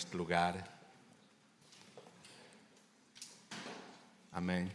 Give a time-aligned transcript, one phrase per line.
[0.00, 0.66] este lugar.
[4.32, 4.70] Amém.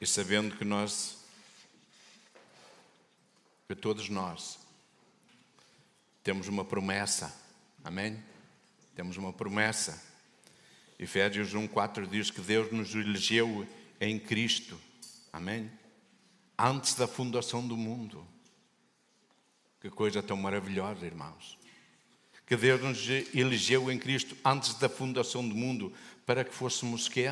[0.00, 1.18] E sabendo que nós,
[3.66, 4.60] que todos nós,
[6.22, 7.34] temos uma promessa,
[7.82, 8.22] amém?
[8.94, 10.00] Temos uma promessa.
[11.00, 13.66] Efésios 1,4 diz que Deus nos elegeu
[14.00, 14.80] em Cristo,
[15.32, 15.68] amém?
[16.56, 18.24] Antes da fundação do mundo.
[19.80, 21.58] Que coisa tão maravilhosa, irmãos.
[22.46, 25.92] Que Deus nos elegeu em Cristo antes da fundação do mundo
[26.26, 27.28] para que fôssemos quê?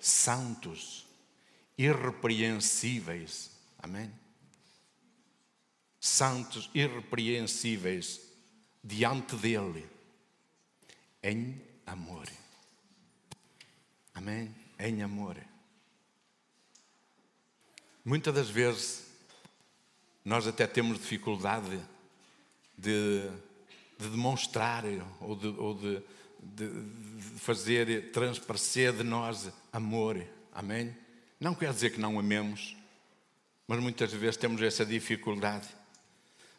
[0.00, 1.06] Santos,
[1.76, 3.50] irrepreensíveis.
[3.78, 4.10] Amém?
[5.98, 8.20] Santos, irrepreensíveis
[8.82, 9.86] diante dele,
[11.22, 12.26] em amor.
[14.14, 14.54] Amém?
[14.78, 15.36] Em amor.
[18.04, 19.09] Muitas das vezes
[20.24, 21.80] nós até temos dificuldade
[22.76, 23.22] de,
[23.98, 24.84] de demonstrar
[25.20, 26.02] ou, de, ou de,
[26.38, 26.68] de,
[27.38, 30.22] fazer transparecer de nós amor.
[30.52, 30.94] Amém?
[31.38, 32.76] Não quer dizer que não amemos,
[33.66, 35.68] mas muitas vezes temos essa dificuldade.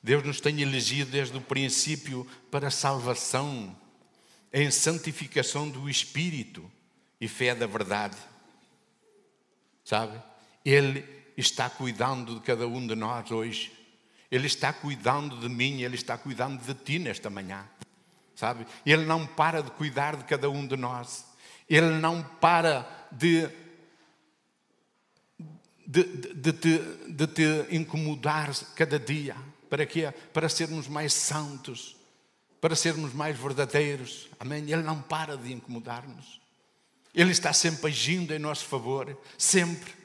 [0.02, 3.76] Deus nos tem elegido desde o princípio para a salvação,
[4.52, 6.70] em santificação do Espírito
[7.20, 8.18] e fé da verdade.
[9.86, 10.20] Sabe?
[10.66, 13.72] Ele está cuidando de cada um de nós hoje.
[14.32, 17.68] Ele está cuidando de mim, Ele está cuidando de ti nesta manhã.
[18.36, 18.66] Sabe?
[18.86, 21.26] Ele não para de cuidar de cada um de nós.
[21.70, 23.48] Ele não para de,
[25.86, 26.78] de, de, de,
[27.10, 29.36] de te incomodar cada dia.
[29.70, 30.12] Para quê?
[30.34, 31.96] Para sermos mais santos,
[32.60, 34.30] para sermos mais verdadeiros.
[34.40, 34.64] Amém?
[34.64, 36.42] Ele não para de incomodar-nos.
[37.14, 40.01] Ele está sempre agindo em nosso favor, sempre.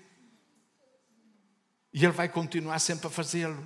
[1.97, 3.58] E Ele vai continuar sempre a fazê-lo.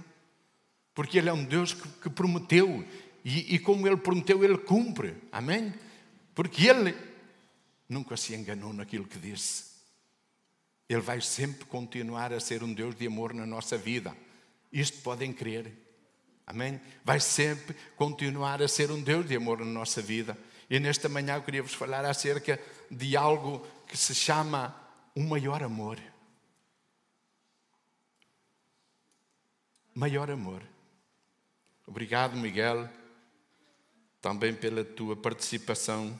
[0.95, 2.87] Porque Ele é um Deus que, que prometeu.
[3.25, 5.17] E, e, como Ele prometeu, Ele cumpre.
[5.33, 5.75] Amém?
[6.33, 6.97] Porque Ele
[7.89, 9.65] nunca se enganou naquilo que disse.
[10.89, 14.17] Ele vai sempre continuar a ser um Deus de amor na nossa vida.
[14.73, 15.73] Isto podem crer.
[16.47, 16.81] Amém?
[17.05, 20.39] Vai sempre continuar a ser um Deus de amor na nossa vida.
[20.69, 24.73] E nesta manhã eu queria vos falar acerca de algo que se chama
[25.17, 25.99] o maior amor.
[30.01, 30.63] Maior amor.
[31.87, 32.89] Obrigado, Miguel,
[34.19, 36.19] também pela tua participação.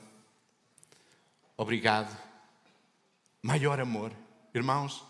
[1.57, 2.15] Obrigado.
[3.41, 4.13] Maior amor.
[4.53, 5.03] Irmãos,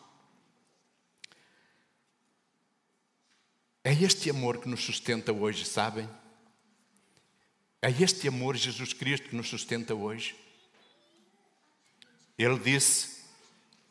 [3.84, 6.10] é este amor que nos sustenta hoje, sabem?
[7.82, 10.34] É este amor, Jesus Cristo, que nos sustenta hoje.
[12.38, 13.26] Ele disse: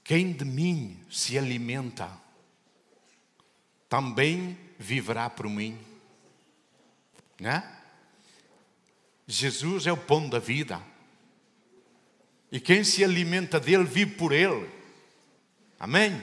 [0.02, 2.10] Quem de mim se alimenta,
[3.86, 5.78] também viverá por mim.
[7.38, 7.62] Né?
[9.26, 10.80] Jesus é o pão da vida.
[12.50, 14.68] E quem se alimenta dele vive por ele.
[15.78, 16.20] Amém?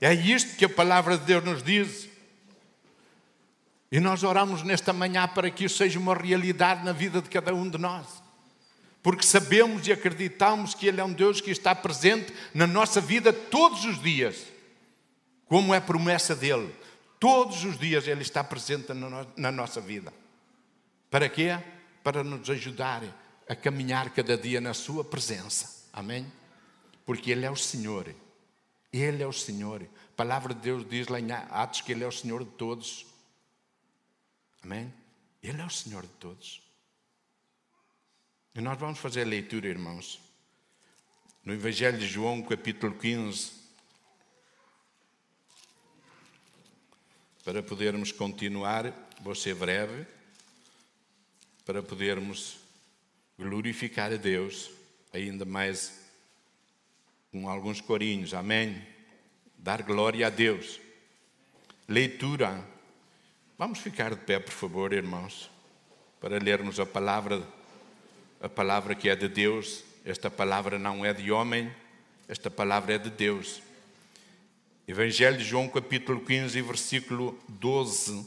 [0.00, 2.08] É isto que a palavra de Deus nos diz.
[3.90, 7.54] E nós oramos nesta manhã para que isso seja uma realidade na vida de cada
[7.54, 8.06] um de nós.
[9.02, 13.32] Porque sabemos e acreditamos que Ele é um Deus que está presente na nossa vida
[13.32, 14.44] todos os dias
[15.46, 16.70] como é promessa dele.
[17.18, 18.92] Todos os dias ele está presente
[19.36, 20.12] na nossa vida.
[21.10, 21.58] Para quê?
[22.02, 23.02] Para nos ajudar
[23.48, 25.88] a caminhar cada dia na sua presença.
[25.92, 26.30] Amém?
[27.04, 28.14] Porque ele é o Senhor.
[28.92, 29.82] Ele é o Senhor.
[29.82, 33.06] A palavra de Deus diz lá em Atos que ele é o Senhor de todos.
[34.62, 34.92] Amém?
[35.42, 36.62] Ele é o Senhor de todos.
[38.54, 40.20] E nós vamos fazer a leitura, irmãos.
[41.44, 43.57] No Evangelho de João, capítulo 15,
[47.48, 48.92] para podermos continuar,
[49.22, 50.04] vou ser breve,
[51.64, 52.58] para podermos
[53.38, 54.70] glorificar a Deus,
[55.14, 55.98] ainda mais
[57.32, 58.86] com alguns corinhos, amém?
[59.56, 60.78] Dar glória a Deus.
[61.88, 62.62] Leitura.
[63.56, 65.50] Vamos ficar de pé, por favor, irmãos,
[66.20, 67.42] para lermos a palavra,
[68.42, 69.84] a palavra que é de Deus.
[70.04, 71.74] Esta palavra não é de homem,
[72.28, 73.62] esta palavra é de Deus.
[74.88, 78.24] Evangelho de João, capítulo 15, versículo 12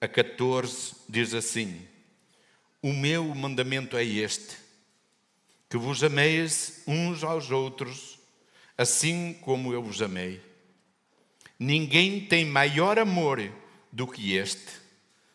[0.00, 1.84] a 14, diz assim:
[2.80, 4.56] O meu mandamento é este,
[5.68, 8.20] que vos ameis uns aos outros,
[8.78, 10.40] assim como eu vos amei.
[11.58, 13.40] Ninguém tem maior amor
[13.90, 14.70] do que este,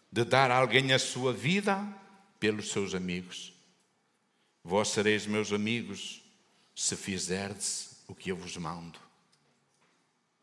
[0.10, 1.86] de dar a alguém a sua vida
[2.40, 3.54] pelos seus amigos.
[4.64, 6.24] Vós sereis meus amigos
[6.74, 9.05] se fizerdes o que eu vos mando.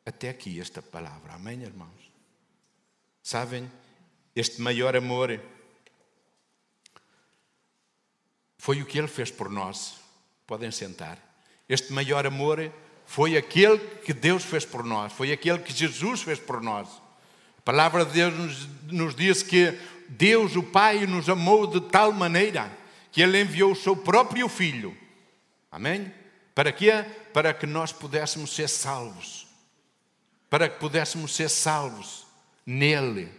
[0.05, 1.35] Até aqui esta palavra.
[1.35, 2.13] Amém, irmãos?
[3.23, 3.71] Sabem,
[4.35, 5.41] este maior amor
[8.59, 9.95] foi o que Ele fez por nós.
[10.47, 11.19] Podem sentar.
[11.69, 12.73] Este maior amor
[13.07, 16.89] foi aquele que Deus fez por nós, foi aquele que Jesus fez por nós.
[17.59, 19.79] A palavra de Deus nos, nos diz que
[20.09, 22.71] Deus, o Pai, nos amou de tal maneira
[23.11, 24.97] que Ele enviou o seu próprio Filho.
[25.71, 26.13] Amém?
[26.55, 27.05] Para quê?
[27.33, 29.42] Para que nós pudéssemos ser salvos.
[30.53, 32.27] Para que pudéssemos ser salvos
[32.67, 33.33] nele.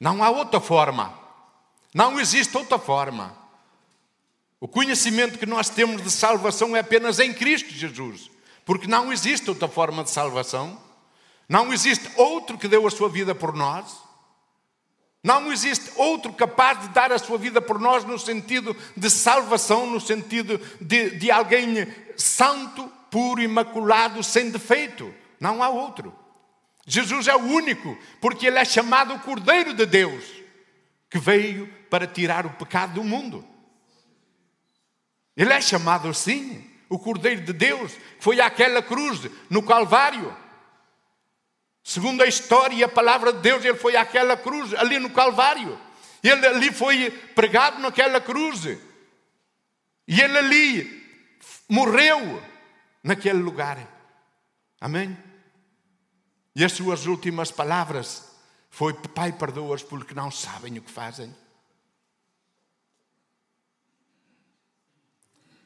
[0.00, 1.16] Não há outra forma.
[1.94, 3.32] Não existe outra forma.
[4.58, 8.28] O conhecimento que nós temos de salvação é apenas em Cristo Jesus,
[8.64, 10.76] porque não existe outra forma de salvação,
[11.48, 13.86] não existe outro que deu a sua vida por nós,
[15.22, 19.86] não existe outro capaz de dar a sua vida por nós no sentido de salvação,
[19.86, 21.86] no sentido de, de alguém
[22.16, 25.21] santo, puro, imaculado, sem defeito.
[25.42, 26.16] Não há outro.
[26.86, 30.24] Jesus é o único, porque ele é chamado o Cordeiro de Deus,
[31.10, 33.44] que veio para tirar o pecado do mundo.
[35.36, 40.32] Ele é chamado assim, o Cordeiro de Deus, foi àquela cruz no Calvário.
[41.82, 45.76] Segundo a história e a palavra de Deus, ele foi àquela cruz ali no Calvário.
[46.22, 48.64] Ele ali foi pregado naquela cruz.
[50.06, 51.04] E ele ali
[51.68, 52.40] morreu
[53.02, 53.78] naquele lugar.
[54.80, 55.31] Amém?
[56.54, 58.30] E as suas últimas palavras
[58.70, 61.34] foi: Pai, perdoa-os porque não sabem o que fazem.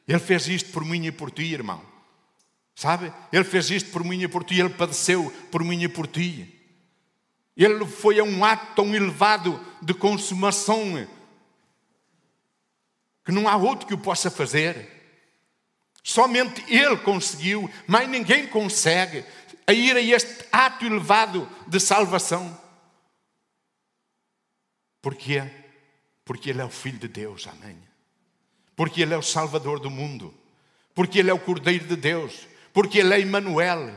[0.07, 1.83] Ele fez isto por mim e por ti, irmão.
[2.73, 3.11] Sabe?
[3.31, 6.53] Ele fez isto por mim e por ti, ele padeceu por mim e por ti.
[7.57, 11.07] Ele foi a um ato tão elevado de consumação
[13.25, 14.95] que não há outro que o possa fazer.
[16.03, 19.25] Somente ele conseguiu, mas ninguém consegue
[19.67, 22.57] a ir a este ato elevado de salvação.
[25.01, 25.43] Porquê?
[26.25, 27.87] Porque ele é o Filho de Deus, amém
[28.77, 30.31] porque Ele é o Salvador do mundo,
[30.93, 33.91] porque Ele é o Cordeiro de Deus, porque Ele é Emmanuel,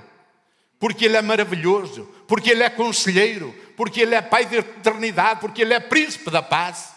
[0.80, 5.60] porque Ele é maravilhoso, porque Ele é conselheiro, porque Ele é Pai da eternidade, porque
[5.60, 6.94] Ele é Príncipe da paz.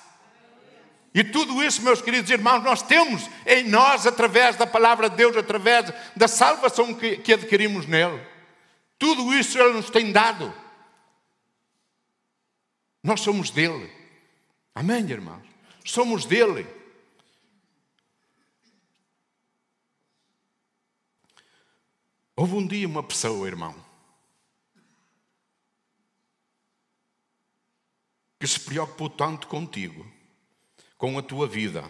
[1.14, 5.36] E tudo isso, meus queridos irmãos, nós temos em nós, através da palavra de Deus,
[5.36, 8.20] através da salvação que, que adquirimos nele.
[8.98, 10.54] Tudo isso Ele nos tem dado.
[13.04, 13.92] Nós somos dele.
[14.74, 15.46] Amém, irmãos?
[15.84, 16.66] Somos dele.
[22.36, 23.76] Houve um dia uma pessoa, irmão,
[28.40, 30.06] que se preocupou tanto contigo,
[30.98, 31.84] com a tua vida,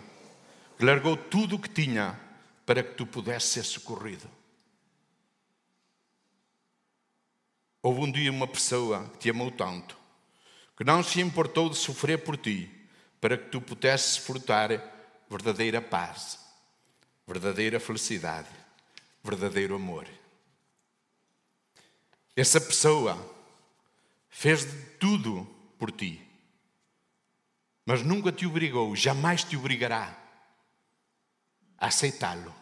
[0.78, 2.20] que largou tudo o que tinha
[2.66, 4.30] para que tu pudesses ser socorrido.
[7.86, 9.98] Houve um dia uma pessoa que te amou tanto,
[10.78, 12.72] que não se importou de sofrer por ti,
[13.20, 14.70] para que tu pudesses desfrutar
[15.30, 16.40] verdadeira paz,
[17.28, 18.48] verdadeira felicidade,
[19.22, 20.08] verdadeiro amor.
[22.34, 23.18] Essa pessoa
[24.30, 25.46] fez de tudo
[25.78, 26.26] por ti,
[27.86, 30.18] mas nunca te obrigou, jamais te obrigará
[31.78, 32.56] a aceitá-lo,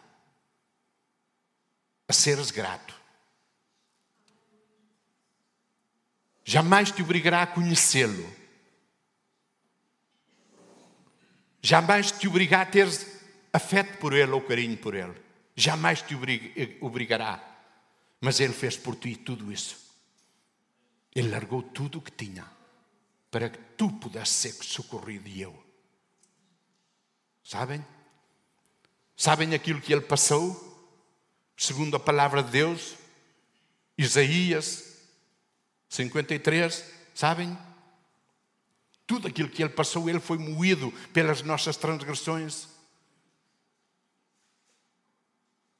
[2.08, 3.01] a seres grato.
[6.44, 8.30] Jamais te obrigará a conhecê-lo.
[11.60, 12.88] Jamais te obrigará a ter
[13.52, 15.14] afeto por ele ou carinho por ele.
[15.54, 16.16] Jamais te
[16.80, 17.52] obrigará
[18.22, 19.76] mas Ele fez por ti tudo isso.
[21.12, 22.48] Ele largou tudo o que tinha
[23.32, 25.60] para que tu pudesses ser socorrido e eu.
[27.42, 27.84] Sabem?
[29.16, 30.70] Sabem aquilo que ele passou?
[31.56, 32.94] Segundo a palavra de Deus,
[33.98, 34.91] Isaías
[35.92, 36.84] 53,
[37.14, 37.56] sabem?
[39.06, 42.66] Tudo aquilo que ele passou, ele foi moído pelas nossas transgressões.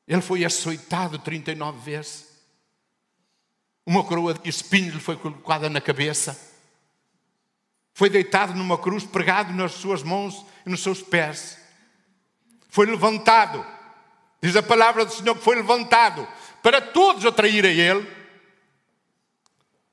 [0.07, 2.29] Ele foi açoitado 39 vezes.
[3.87, 6.39] Uma coroa de espinhos lhe foi colocada na cabeça.
[7.95, 11.57] Foi deitado numa cruz, pregado nas suas mãos e nos seus pés.
[12.69, 13.65] Foi levantado.
[14.43, 16.29] Diz a palavra do Senhor que foi levantado
[16.63, 18.22] para todos atrair a Ele.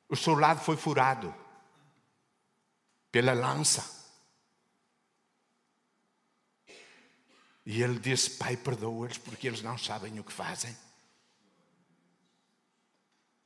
[0.09, 1.33] O seu lado foi furado
[3.11, 3.97] pela lança.
[7.65, 10.75] E ele disse: Pai, perdoa-lhes porque eles não sabem o que fazem.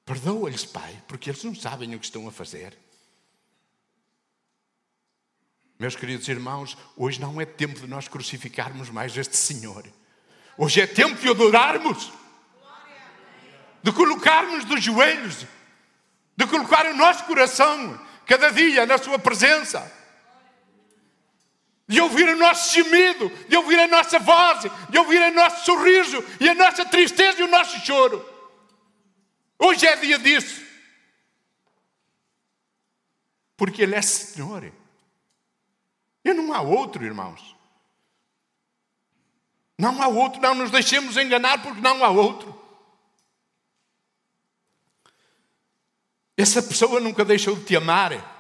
[0.06, 2.78] Perdoa-lhes, Pai, porque eles não sabem o que estão a fazer.
[5.78, 9.86] Meus queridos irmãos, hoje não é tempo de nós crucificarmos mais este Senhor.
[10.58, 12.12] Hoje é tempo de adorarmos,
[13.82, 15.46] de colocarmos dos joelhos,
[16.36, 19.92] de colocar o nosso coração cada dia na Sua presença,
[21.88, 26.24] de ouvir o nosso gemido, de ouvir a nossa voz, de ouvir o nosso sorriso
[26.40, 28.28] e a nossa tristeza e o nosso choro.
[29.60, 30.64] Hoje é dia disso.
[33.56, 34.72] Porque Ele é Senhor.
[36.26, 37.56] E não há outro, irmãos.
[39.78, 42.63] Não há outro, não nos deixemos enganar porque não há outro.
[46.38, 48.32] Essa pessoa nunca deixou de te amar.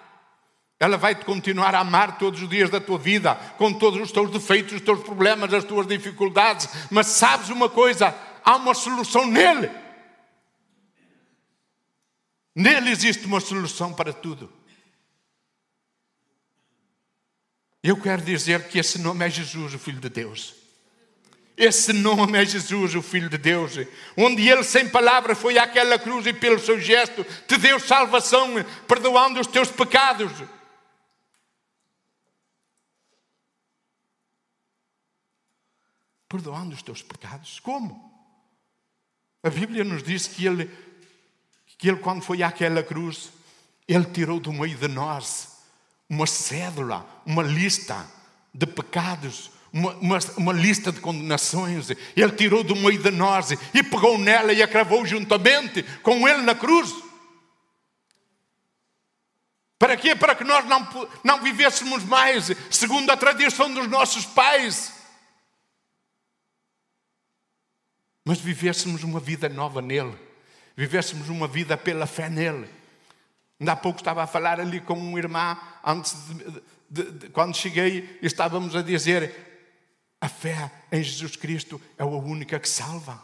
[0.80, 4.12] Ela vai te continuar a amar todos os dias da tua vida, com todos os
[4.12, 6.68] teus defeitos, os teus problemas, as tuas dificuldades.
[6.92, 8.14] Mas sabes uma coisa?
[8.44, 9.72] Há uma solução nele.
[12.56, 14.52] Nele existe uma solução para tudo.
[17.82, 20.62] Eu quero dizer que esse nome é Jesus, o Filho de Deus.
[21.56, 23.74] Esse nome é Jesus, o Filho de Deus,
[24.18, 28.56] onde Ele, sem palavras, foi àquela cruz e, pelo seu gesto, te deu salvação,
[28.88, 30.32] perdoando os teus pecados.
[36.28, 37.60] Perdoando os teus pecados.
[37.60, 38.12] Como?
[39.44, 40.72] A Bíblia nos diz que Ele,
[41.78, 43.32] que ele quando foi àquela cruz,
[43.88, 45.50] Ele tirou do meio de nós
[46.10, 48.10] uma cédula, uma lista
[48.52, 51.89] de pecados uma, uma, uma, lista de condenações.
[52.15, 56.44] Ele tirou do meio de nós e pegou nela e a cravou juntamente com ele
[56.44, 56.94] na cruz.
[59.80, 60.15] Para quê?
[60.15, 64.94] Para que nós não, não vivêssemos mais segundo a tradição dos nossos pais,
[68.24, 70.18] mas vivêssemos uma vida nova nele,
[70.77, 72.70] vivêssemos uma vida pela fé nele.
[73.60, 77.58] Ainda há pouco estava a falar ali com um irmão, antes de, de, de, quando
[77.58, 79.53] cheguei, estávamos a dizer:
[80.24, 83.22] a fé em Jesus Cristo é a única que salva.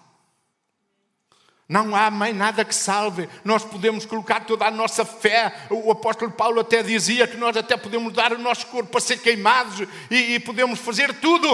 [1.66, 3.30] Não há mais nada que salve.
[3.46, 5.66] Nós podemos colocar toda a nossa fé.
[5.70, 9.20] O apóstolo Paulo até dizia que nós até podemos dar o nosso corpo para ser
[9.22, 11.48] queimados e, e podemos fazer tudo.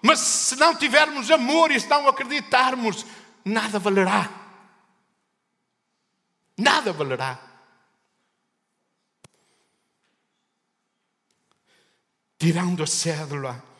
[0.00, 3.04] Mas se não tivermos amor e se não acreditarmos,
[3.44, 4.30] nada valerá.
[6.56, 7.36] Nada valerá.
[12.38, 13.73] Tirando a cédula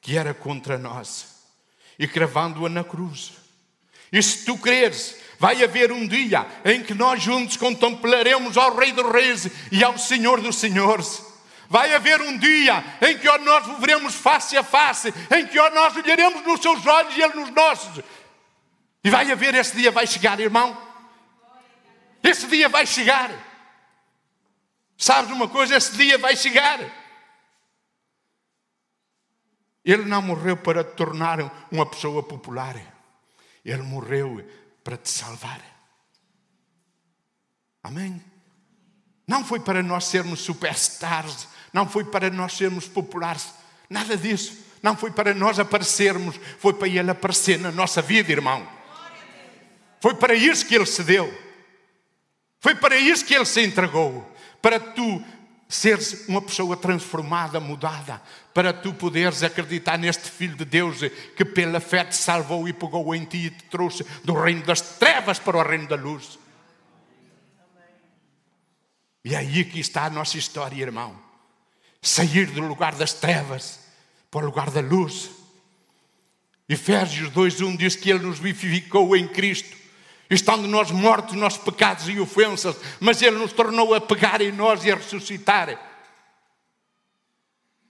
[0.00, 1.26] que era contra nós
[1.98, 3.32] e cravando-a na cruz.
[4.12, 8.92] E se tu creres, vai haver um dia em que nós juntos contemplaremos ao Rei
[8.92, 11.22] dos Reis e ao Senhor dos Senhores.
[11.68, 15.96] Vai haver um dia em que nós o veremos face a face, em que nós
[15.96, 18.02] olharemos nos seus olhos e ele nos nossos.
[19.04, 20.76] E vai haver esse dia, vai chegar, irmão.
[22.22, 23.30] Esse dia vai chegar.
[24.98, 25.76] Sabes uma coisa?
[25.76, 26.80] Esse dia vai chegar.
[29.84, 32.76] Ele não morreu para te tornar uma pessoa popular.
[33.64, 34.46] Ele morreu
[34.84, 35.60] para te salvar.
[37.82, 38.22] Amém?
[39.26, 43.54] Não foi para nós sermos superstars, não foi para nós sermos populares,
[43.88, 44.70] nada disso.
[44.82, 48.66] Não foi para nós aparecermos, foi para Ele aparecer na nossa vida, irmão.
[50.00, 51.32] Foi para isso que Ele se deu.
[52.60, 54.26] Foi para isso que Ele se entregou.
[54.62, 55.24] Para tu
[55.70, 58.20] seres uma pessoa transformada, mudada,
[58.52, 60.98] para tu poderes acreditar neste Filho de Deus
[61.36, 64.80] que pela fé te salvou e pegou em ti e te trouxe do reino das
[64.80, 66.38] trevas para o reino da luz.
[69.24, 71.16] E é aí que está a nossa história, irmão.
[72.02, 73.78] Sair do lugar das trevas
[74.30, 75.30] para o lugar da luz.
[76.68, 79.79] Efésios 2:1 diz que ele nos vivificou em Cristo
[80.30, 84.52] estando nós mortos nos nossos pecados e ofensas, mas Ele nos tornou a pegar em
[84.52, 85.78] nós e a ressuscitar.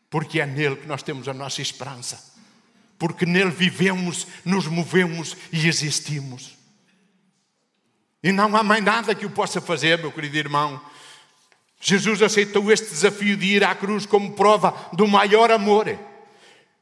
[0.09, 2.32] Porque é nele que nós temos a nossa esperança.
[2.99, 6.59] Porque nele vivemos, nos movemos e existimos.
[8.23, 10.80] E não há mais nada que o possa fazer, meu querido irmão.
[11.80, 15.99] Jesus aceitou este desafio de ir à cruz como prova do maior amor.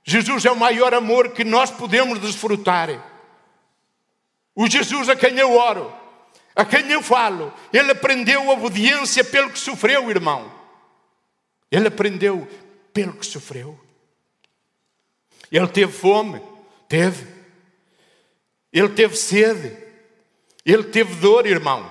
[0.02, 3.17] Jesus é o maior amor que nós podemos desfrutar.
[4.60, 5.94] O Jesus a quem eu oro,
[6.56, 10.52] a quem eu falo, ele aprendeu a obediência pelo que sofreu, irmão.
[11.70, 12.44] Ele aprendeu
[12.92, 13.78] pelo que sofreu.
[15.52, 16.42] Ele teve fome,
[16.88, 17.24] teve.
[18.72, 19.76] Ele teve sede,
[20.66, 21.88] ele teve dor, irmão.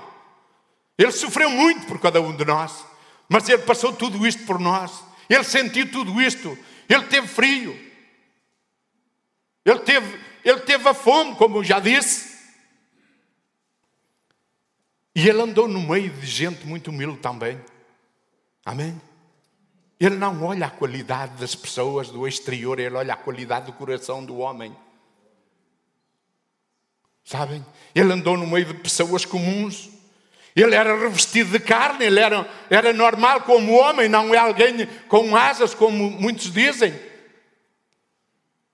[0.97, 2.83] Ele sofreu muito por cada um de nós,
[3.29, 5.05] mas ele passou tudo isto por nós.
[5.29, 6.59] Ele sentiu tudo isto.
[6.89, 7.79] Ele teve frio.
[9.63, 12.26] Ele teve, ele teve a fome, como eu já disse.
[15.17, 17.59] E ele andou no meio de gente muito humilde também.
[18.63, 19.01] Amém?
[19.99, 24.23] Ele não olha a qualidade das pessoas do exterior, ele olha a qualidade do coração
[24.23, 24.77] do homem.
[27.25, 27.65] Sabem?
[27.95, 29.89] Ele andou no meio de pessoas comuns.
[30.55, 35.35] Ele era revestido de carne, ele era, era normal como homem, não é alguém com
[35.35, 36.93] asas, como muitos dizem.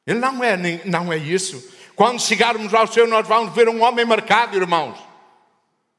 [0.06, 1.74] Ele não é, não é isso.
[1.96, 5.13] Quando chegarmos ao céu, nós vamos ver um homem marcado, irmãos.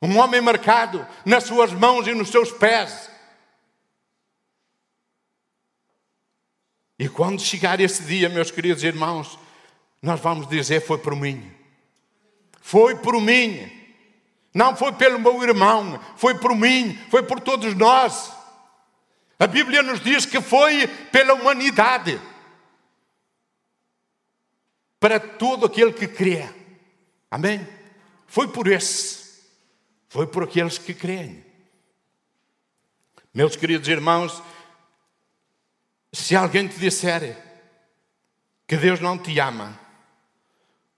[0.00, 3.10] Um homem marcado nas suas mãos e nos seus pés.
[6.98, 9.38] E quando chegar esse dia, meus queridos irmãos,
[10.00, 11.52] nós vamos dizer: foi por mim.
[12.60, 13.70] Foi por mim.
[14.54, 18.32] Não foi pelo meu irmão, foi por mim, foi por todos nós.
[19.36, 22.20] A Bíblia nos diz que foi pela humanidade
[25.00, 26.48] para todo aquele que crê.
[27.28, 27.66] Amém?
[28.28, 29.23] Foi por esse.
[30.14, 31.44] Foi por aqueles que creem.
[33.34, 34.40] Meus queridos irmãos,
[36.12, 37.36] se alguém te disser
[38.64, 39.76] que Deus não te ama,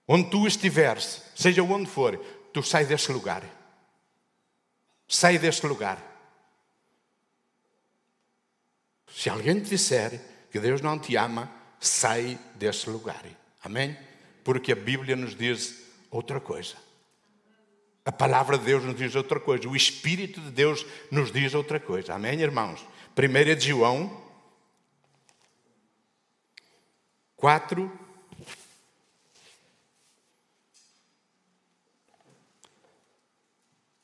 [0.07, 2.15] onde tu estiveres, seja onde for,
[2.53, 3.43] tu sai deste lugar.
[5.07, 5.97] Sai deste lugar.
[9.07, 10.21] Se alguém te disser
[10.51, 13.25] que Deus não te ama, sai deste lugar.
[13.63, 13.97] Amém?
[14.43, 16.86] Porque a Bíblia nos diz outra coisa.
[18.07, 19.67] A palavra de Deus nos diz outra coisa.
[19.67, 22.13] O Espírito de Deus nos diz outra coisa.
[22.13, 22.79] Amém, irmãos?
[23.17, 24.25] 1 de João
[27.35, 27.91] 4.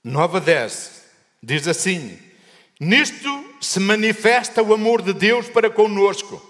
[0.03, 1.05] Nova 10
[1.41, 2.19] diz assim:
[2.81, 6.45] Nisto se manifesta o amor de Deus para conosco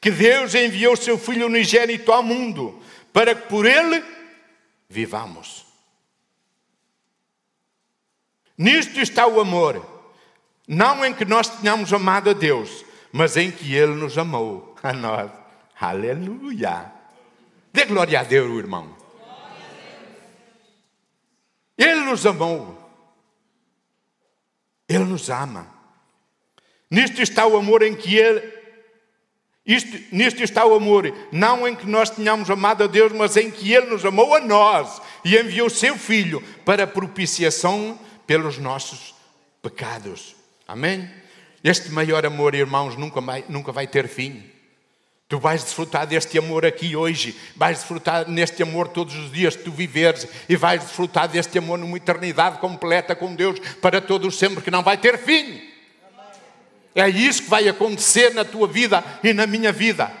[0.00, 4.02] que Deus enviou seu Filho unigênito ao mundo para que por ele
[4.88, 5.63] vivamos.
[8.56, 9.84] Nisto está o amor,
[10.66, 14.92] não em que nós tenhamos amado a Deus, mas em que Ele nos amou a
[14.92, 15.30] nós.
[15.80, 16.92] Aleluia!
[17.72, 18.96] Dê glória a Deus, irmão.
[21.76, 22.80] Ele nos amou.
[24.88, 25.66] Ele nos ama.
[26.90, 28.54] Nisto está o amor em que Ele
[29.66, 33.50] isto, nisto está o amor, não em que nós tenhamos amado a Deus, mas em
[33.50, 39.14] que Ele nos amou a nós e enviou o seu Filho para propiciação pelos nossos
[39.62, 40.34] pecados.
[40.66, 41.10] Amém?
[41.62, 44.50] Este maior amor, irmãos, nunca vai, nunca vai ter fim.
[45.26, 49.64] Tu vais desfrutar deste amor aqui hoje, vais desfrutar neste amor todos os dias que
[49.64, 54.62] tu viveres e vais desfrutar deste amor numa eternidade completa com Deus para todos sempre,
[54.62, 55.62] que não vai ter fim.
[56.94, 60.12] É isso que vai acontecer na tua vida e na minha vida.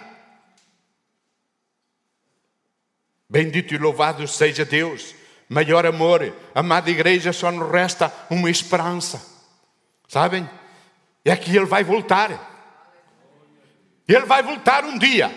[3.28, 5.14] Bendito e louvado seja Deus.
[5.48, 9.22] Maior amor, amada igreja, só nos resta uma esperança.
[10.08, 10.48] Sabem?
[11.24, 12.30] É que Ele vai voltar.
[14.06, 15.30] Ele vai voltar um dia.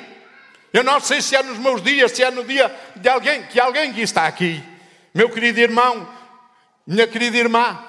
[0.73, 3.59] Eu não sei se é nos meus dias, se é no dia de alguém, que
[3.59, 4.63] alguém que está aqui.
[5.13, 6.07] Meu querido irmão,
[6.85, 7.83] minha querida irmã,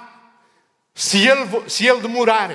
[0.95, 2.51] se ele, se ele demorar,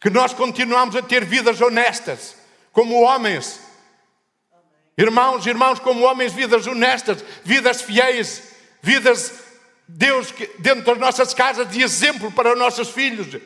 [0.00, 2.36] que nós continuamos a ter vidas honestas,
[2.72, 3.60] como homens.
[4.96, 9.40] Irmãos, irmãos, como homens, vidas honestas, vidas fiéis, vidas,
[9.88, 13.40] Deus, dentro das nossas casas, de exemplo para os nossos filhos,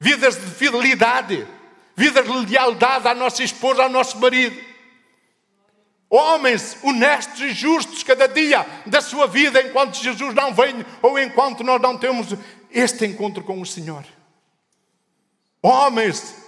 [0.00, 1.46] vidas de fidelidade,
[1.94, 4.72] vidas de lealdade à nossa esposa, ao nosso marido.
[6.10, 11.62] Homens honestos e justos cada dia da sua vida, enquanto Jesus não vem ou enquanto
[11.62, 12.34] nós não temos
[12.70, 14.04] este encontro com o Senhor.
[15.62, 16.41] Homens,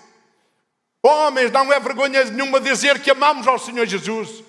[1.04, 4.42] homens, não é vergonha nenhuma dizer que amamos ao Senhor Jesus.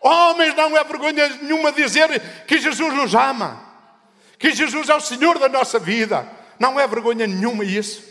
[0.00, 3.60] Homens, não é vergonha nenhuma dizer que Jesus nos ama,
[4.38, 6.30] que Jesus é o Senhor da nossa vida.
[6.58, 8.04] Não é vergonha nenhuma isso.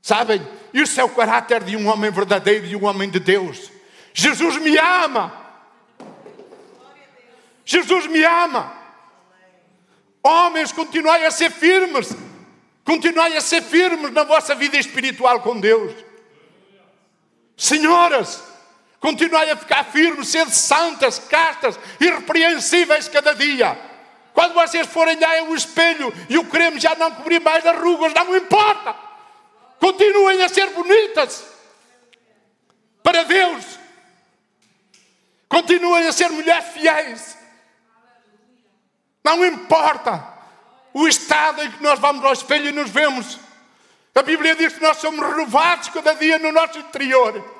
[0.00, 0.46] Sabem?
[0.72, 3.70] Isso é o caráter de um homem verdadeiro, de um homem de Deus.
[4.14, 5.32] Jesus me ama.
[7.64, 8.72] Jesus me ama.
[10.22, 12.14] Homens, continuai a ser firmes.
[12.84, 16.07] Continuai a ser firmes na vossa vida espiritual com Deus.
[17.58, 18.40] Senhoras,
[19.00, 23.76] continuai a ficar firmes, sede santas, castas, irrepreensíveis cada dia.
[24.32, 28.14] Quando vocês forem lá ao espelho e o creme já não cobrir mais as rugas,
[28.14, 28.94] não importa.
[29.80, 31.44] Continuem a ser bonitas
[33.02, 33.64] para Deus.
[35.48, 37.36] Continuem a ser mulheres fiéis.
[39.24, 40.24] Não importa
[40.94, 43.47] o estado em que nós vamos ao espelho e nos vemos.
[44.18, 47.56] A Bíblia diz que nós somos renovados cada dia no nosso interior.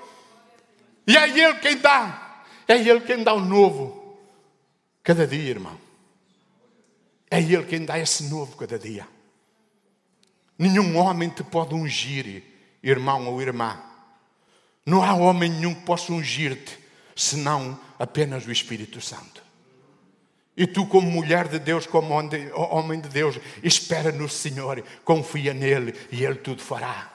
[1.07, 2.43] E é Ele quem dá.
[2.67, 4.19] É Ele quem dá o novo.
[5.05, 5.79] Cada dia, irmão.
[7.31, 9.07] É Ele quem dá esse novo cada dia.
[10.59, 12.43] Nenhum homem te pode ungir,
[12.83, 13.81] irmão ou irmã.
[14.85, 16.77] Não há homem nenhum que possa ungir-te,
[17.15, 19.45] senão apenas o Espírito Santo.
[20.59, 22.13] E tu, como mulher de Deus, como
[22.53, 27.13] homem de Deus, espera no Senhor, confia nele e ele tudo fará.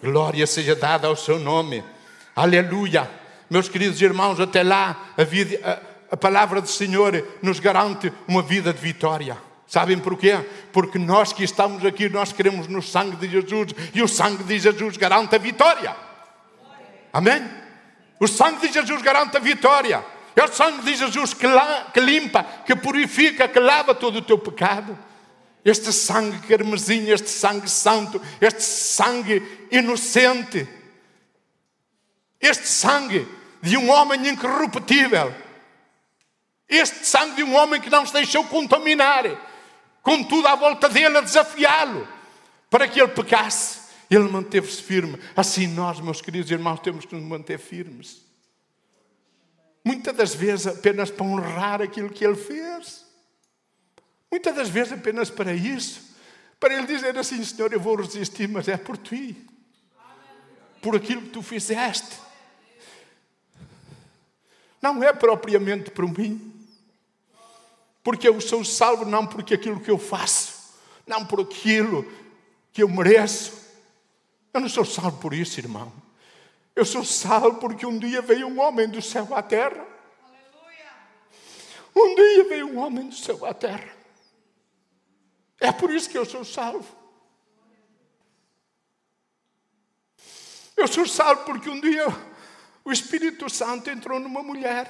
[0.00, 1.82] Glória seja dada ao seu nome.
[2.36, 3.10] Aleluia.
[3.50, 8.40] Meus queridos irmãos, até lá a, vida, a, a palavra do Senhor nos garante uma
[8.40, 9.36] vida de vitória.
[9.66, 10.38] Sabem porquê?
[10.72, 14.60] Porque nós que estamos aqui, nós queremos no sangue de Jesus e o sangue de
[14.60, 15.96] Jesus garante a vitória.
[17.12, 17.44] Amém?
[18.20, 20.04] O sangue de Jesus garante a vitória.
[20.38, 21.48] É o sangue de Jesus que,
[21.92, 24.96] que limpa, que purifica, que lava todo o teu pecado.
[25.64, 30.68] Este sangue carmesim, este sangue santo, este sangue inocente,
[32.40, 33.26] este sangue
[33.60, 35.34] de um homem incorruptível,
[36.68, 39.24] este sangue de um homem que não se deixou contaminar,
[40.02, 42.06] com tudo à volta dele a desafiá-lo,
[42.70, 43.80] para que ele pecasse.
[44.08, 45.18] Ele manteve-se firme.
[45.36, 48.27] Assim nós, meus queridos irmãos, temos que nos manter firmes.
[49.88, 53.06] Muitas das vezes apenas para honrar aquilo que ele fez.
[54.30, 56.14] Muitas das vezes apenas para isso.
[56.60, 59.34] Para ele dizer assim, Senhor, eu vou resistir, mas é por ti.
[60.82, 62.18] Por aquilo que tu fizeste.
[64.82, 66.52] Não é propriamente por mim
[68.04, 70.74] porque eu sou salvo não porque aquilo que eu faço,
[71.06, 72.10] não por aquilo
[72.72, 73.52] que eu mereço.
[74.52, 75.92] Eu não sou salvo por isso, irmão.
[76.78, 79.84] Eu sou salvo porque um dia veio um homem do céu à terra.
[81.92, 83.92] Um dia veio um homem do céu à terra.
[85.58, 86.86] É por isso que eu sou salvo.
[90.76, 92.06] Eu sou salvo porque um dia
[92.84, 94.86] o Espírito Santo entrou numa mulher.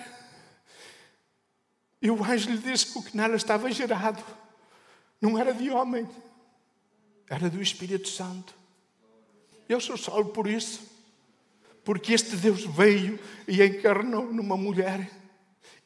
[2.03, 4.23] E o anjo lhe disse que o que nela estava gerado
[5.23, 6.07] não era de homem,
[7.31, 8.55] era do Espírito Santo.
[9.67, 10.98] Eu sou salvo por isso,
[11.89, 15.11] porque este Deus veio e encarnou numa mulher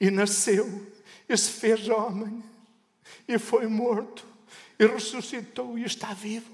[0.01, 0.85] e nasceu
[1.29, 2.43] e se fez homem
[3.29, 4.27] e foi morto
[4.77, 6.51] e ressuscitou e está vivo.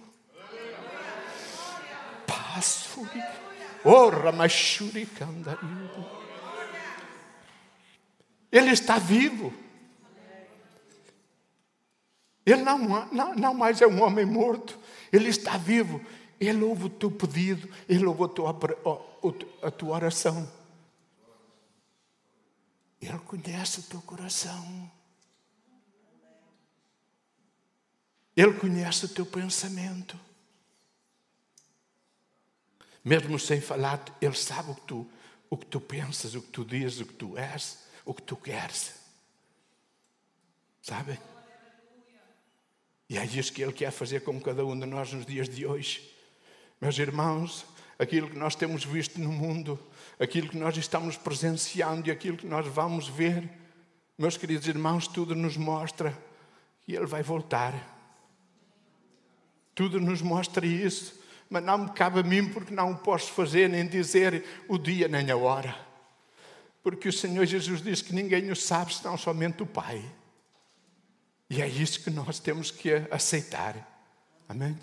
[2.26, 3.08] Passo.
[3.82, 6.06] Ora, machuri candarilho.
[8.52, 9.50] Ele está vivo.
[12.44, 12.78] Ele não,
[13.10, 14.78] não, não mais é um homem morto.
[15.10, 16.04] Ele está vivo.
[16.40, 17.68] Ele ouve o teu pedido.
[17.88, 18.50] Ele ouve a tua,
[19.62, 20.50] a tua oração.
[23.00, 24.90] Ele conhece o teu coração.
[28.36, 30.18] Ele conhece o teu pensamento.
[33.04, 35.10] Mesmo sem falar, Ele sabe o que tu,
[35.48, 38.36] o que tu pensas, o que tu dizes, o que tu és o que tu
[38.36, 38.94] queres.
[40.80, 41.20] Sabe?
[43.06, 45.66] E é isso que Ele quer fazer com cada um de nós nos dias de
[45.66, 46.10] hoje.
[46.80, 47.66] Meus irmãos,
[47.98, 49.78] aquilo que nós temos visto no mundo,
[50.18, 53.48] aquilo que nós estamos presenciando e aquilo que nós vamos ver,
[54.16, 56.16] meus queridos irmãos, tudo nos mostra
[56.82, 57.74] que Ele vai voltar.
[59.74, 63.86] Tudo nos mostra isso, mas não me cabe a mim porque não posso fazer nem
[63.86, 65.76] dizer o dia nem a hora.
[66.82, 70.04] Porque o Senhor Jesus diz que ninguém o sabe senão somente o Pai.
[71.50, 73.76] E é isso que nós temos que aceitar.
[74.48, 74.76] Amém?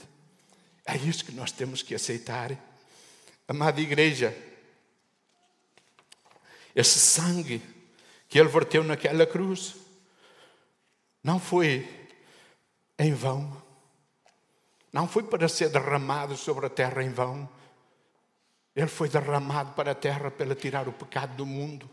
[0.86, 2.52] É isso que nós temos que aceitar.
[3.48, 4.36] Amada igreja,
[6.76, 7.62] esse sangue
[8.28, 9.76] que ele verteu naquela cruz
[11.24, 11.90] não foi
[13.00, 13.62] em vão.
[14.94, 17.50] Não foi para ser derramado sobre a terra em vão.
[18.76, 21.90] Ele foi derramado para a terra para tirar o pecado do mundo.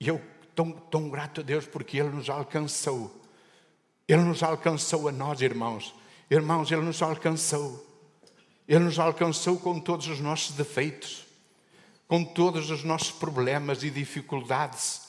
[0.00, 0.20] E eu
[0.54, 3.22] tão, tão grato a Deus porque Ele nos alcançou.
[4.08, 5.94] Ele nos alcançou a nós, irmãos.
[6.30, 7.84] Irmãos, Ele nos alcançou.
[8.66, 11.26] Ele nos alcançou com todos os nossos defeitos,
[12.08, 15.02] com todos os nossos problemas e dificuldades.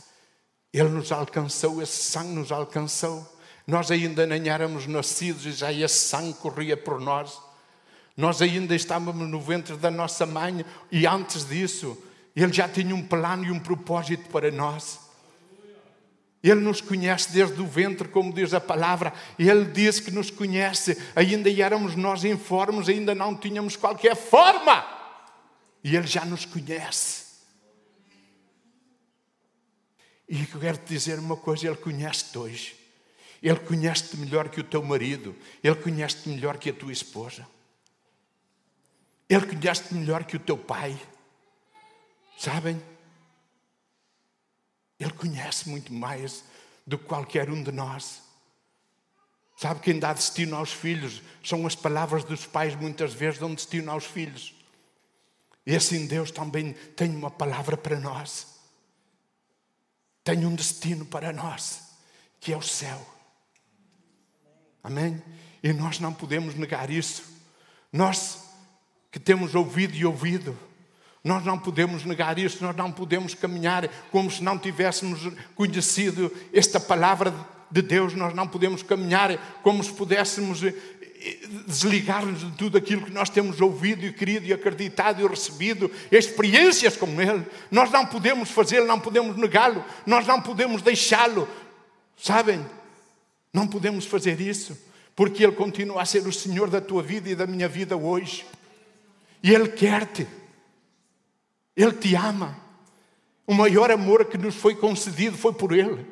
[0.73, 3.25] Ele nos alcançou, esse sangue nos alcançou.
[3.65, 7.39] Nós ainda nem éramos nascidos e já esse sangue corria por nós.
[8.17, 11.97] Nós ainda estávamos no ventre da nossa mãe e antes disso,
[12.35, 15.04] Ele já tinha um plano e um propósito para nós.
[16.45, 19.11] Ele nos conhece desde o ventre, como diz a palavra.
[19.37, 20.95] Ele diz que nos conhece.
[21.15, 24.85] Ainda éramos nós informes, ainda não tínhamos qualquer forma.
[25.83, 27.25] E Ele já nos conhece.
[30.29, 32.75] E eu quero te dizer uma coisa: Ele conhece-te hoje.
[33.41, 35.35] Ele conhece-te melhor que o teu marido.
[35.63, 37.47] Ele conhece-te melhor que a tua esposa.
[39.27, 40.95] Ele conhece-te melhor que o teu pai.
[42.37, 42.79] Sabem?
[44.99, 46.43] Ele conhece muito mais
[46.85, 48.21] do que qualquer um de nós.
[49.57, 51.21] Sabe quem dá destino aos filhos?
[51.43, 54.53] São as palavras dos pais, muitas vezes dão destino aos filhos.
[55.65, 58.47] E assim Deus também tem uma palavra para nós.
[60.23, 61.81] Tem um destino para nós,
[62.39, 63.05] que é o céu.
[64.83, 65.21] Amém?
[65.63, 67.23] E nós não podemos negar isso.
[67.91, 68.45] Nós
[69.15, 70.59] que temos ouvido e ouvido.
[71.25, 76.79] Nós não podemos negar isto, nós não podemos caminhar como se não tivéssemos conhecido esta
[76.79, 77.33] palavra
[77.71, 80.75] de Deus, nós não podemos caminhar como se pudéssemos eh,
[81.65, 86.95] desligar-nos de tudo aquilo que nós temos ouvido e querido e acreditado e recebido, experiências
[86.95, 87.43] com Ele.
[87.71, 91.49] Nós não podemos fazê-lo, não podemos negá-lo, nós não podemos deixá-lo.
[92.15, 92.63] Sabem?
[93.51, 94.77] Não podemos fazer isso,
[95.15, 98.45] porque Ele continua a ser o Senhor da tua vida e da minha vida hoje.
[99.41, 100.27] E Ele quer-te.
[101.75, 102.57] Ele te ama.
[103.45, 106.05] O maior amor que nos foi concedido foi por Ele.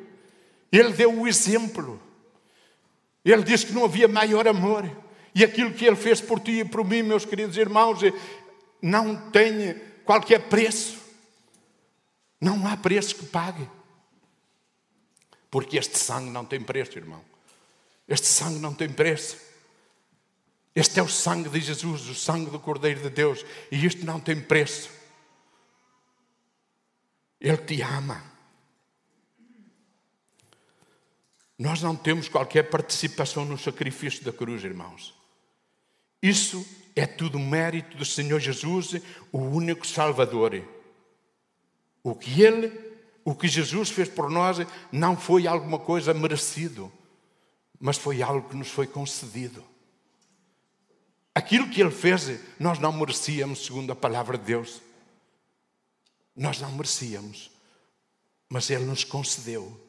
[0.70, 2.00] Ele deu o exemplo.
[3.24, 4.88] Ele disse que não havia maior amor.
[5.34, 8.00] E aquilo que Ele fez por ti e por mim, meus queridos irmãos,
[8.80, 9.74] não tem
[10.04, 10.98] qualquer preço.
[12.40, 13.68] Não há preço que pague.
[15.50, 17.24] Porque este sangue não tem preço, irmão.
[18.06, 19.38] Este sangue não tem preço.
[20.74, 23.44] Este é o sangue de Jesus, o sangue do Cordeiro de Deus.
[23.70, 24.90] E isto não tem preço.
[27.44, 28.24] Ele te ama.
[31.58, 35.14] Nós não temos qualquer participação no sacrifício da cruz, irmãos.
[36.22, 38.94] Isso é tudo mérito do Senhor Jesus,
[39.30, 40.66] o único Salvador.
[42.02, 42.72] O que Ele,
[43.22, 46.90] o que Jesus fez por nós, não foi alguma coisa merecido,
[47.78, 49.62] mas foi algo que nos foi concedido.
[51.34, 54.80] Aquilo que Ele fez, nós não merecíamos, segundo a palavra de Deus.
[56.36, 57.50] Nós não merecíamos,
[58.48, 59.80] mas Ele nos concedeu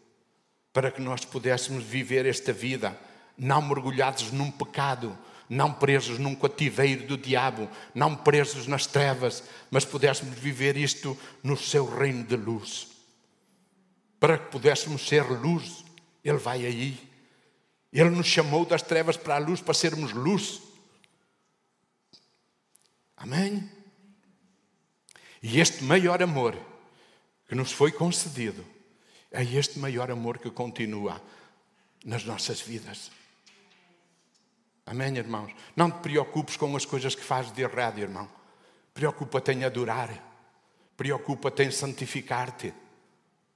[0.71, 2.99] para que nós pudéssemos viver esta vida
[3.37, 5.17] não mergulhados num pecado,
[5.49, 11.57] não presos num cativeiro do diabo, não presos nas trevas, mas pudéssemos viver isto no
[11.57, 12.87] seu reino de luz.
[14.19, 15.83] Para que pudéssemos ser luz,
[16.23, 16.97] Ele vai aí.
[17.91, 20.61] Ele nos chamou das trevas para a luz para sermos luz.
[23.15, 23.69] Amém?
[25.47, 26.57] E este maior amor
[27.47, 28.65] que nos foi concedido
[29.29, 31.21] é este maior amor que continua
[32.03, 33.11] nas nossas vidas.
[34.87, 35.51] Amém, irmãos?
[35.75, 38.27] Não te preocupes com as coisas que fazes de errado, irmão.
[38.91, 40.09] Preocupa-te em adorar.
[40.97, 42.73] Preocupa-te em santificar-te.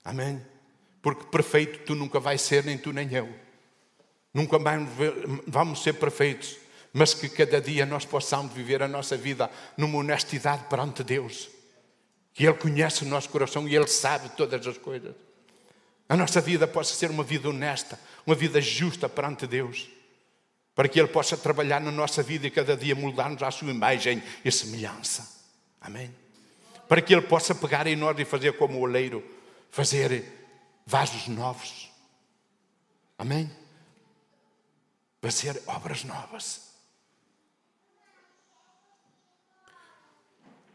[0.06, 0.45] Amém?
[1.02, 3.34] Porque perfeito tu nunca vais ser, nem tu nem eu.
[4.32, 4.60] Nunca
[5.47, 6.56] vamos ser perfeitos.
[6.93, 11.58] Mas que cada dia nós possamos viver a nossa vida numa honestidade perante Deus
[12.39, 15.13] que Ele conhece o nosso coração e Ele sabe todas as coisas.
[16.08, 19.89] A nossa vida possa ser uma vida honesta, uma vida justa perante Deus,
[20.73, 24.23] para que Ele possa trabalhar na nossa vida e cada dia mudar-nos à sua imagem
[24.45, 25.30] e semelhança.
[25.82, 26.15] Amém?
[26.88, 29.21] Para que Ele possa pegar em nós e fazer como o oleiro,
[29.69, 30.23] fazer
[30.86, 31.91] vasos novos.
[33.17, 33.52] Amém?
[35.21, 36.69] Fazer obras novas.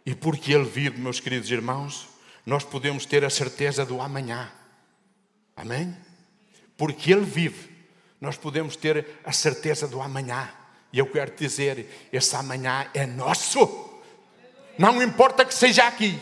[0.05, 2.09] E porque Ele vive, meus queridos irmãos,
[2.45, 4.51] nós podemos ter a certeza do amanhã.
[5.57, 5.97] Amém?
[6.77, 7.71] Porque Ele vive,
[8.21, 10.51] nós podemos ter a certeza do amanhã.
[10.93, 13.91] E eu quero dizer, esse amanhã é nosso.
[14.79, 16.21] Não importa que seja aqui,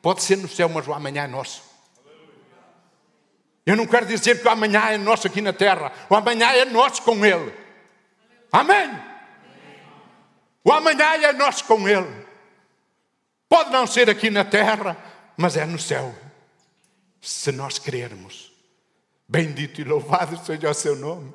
[0.00, 1.62] pode ser no céu, mas o amanhã é nosso.
[3.66, 6.64] Eu não quero dizer que o amanhã é nosso aqui na terra, o amanhã é
[6.66, 7.52] nosso com Ele.
[8.52, 8.90] Amém?
[10.62, 12.23] O amanhã é nosso com Ele.
[13.48, 14.96] Pode não ser aqui na terra,
[15.36, 16.14] mas é no céu.
[17.20, 18.52] Se nós crermos.
[19.28, 21.32] Bendito e louvado seja o seu nome.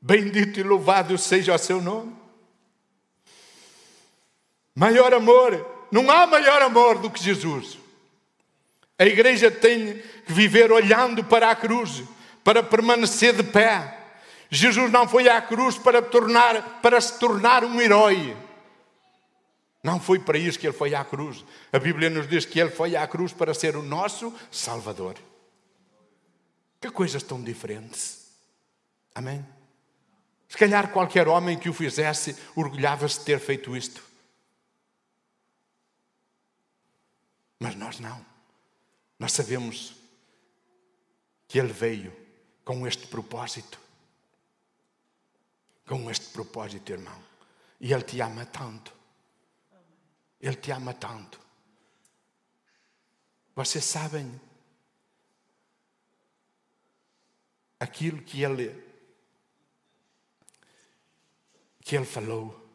[0.00, 2.16] Bendito e louvado seja o seu nome.
[4.74, 7.78] Maior amor, não há maior amor do que Jesus.
[8.96, 12.04] A igreja tem que viver olhando para a cruz,
[12.44, 13.96] para permanecer de pé.
[14.50, 18.36] Jesus não foi à cruz para, tornar, para se tornar um herói.
[19.82, 21.44] Não foi para isso que ele foi à cruz.
[21.72, 25.16] A Bíblia nos diz que ele foi à cruz para ser o nosso Salvador.
[26.80, 28.28] Que coisas tão diferentes.
[29.14, 29.44] Amém?
[30.48, 34.02] Se calhar qualquer homem que o fizesse orgulhava-se de ter feito isto.
[37.58, 38.24] Mas nós não.
[39.18, 39.96] Nós sabemos
[41.46, 42.14] que ele veio
[42.64, 43.80] com este propósito.
[45.86, 47.18] Com este propósito, irmão.
[47.80, 48.97] E ele te ama tanto.
[50.40, 51.40] Ele te ama tanto.
[53.54, 54.40] Vocês sabem
[57.80, 58.88] aquilo que ele
[61.80, 62.68] que ele falou.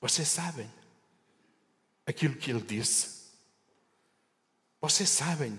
[0.00, 0.70] Vocês sabem
[2.04, 3.30] aquilo que ele disse.
[4.80, 5.56] Vocês sabem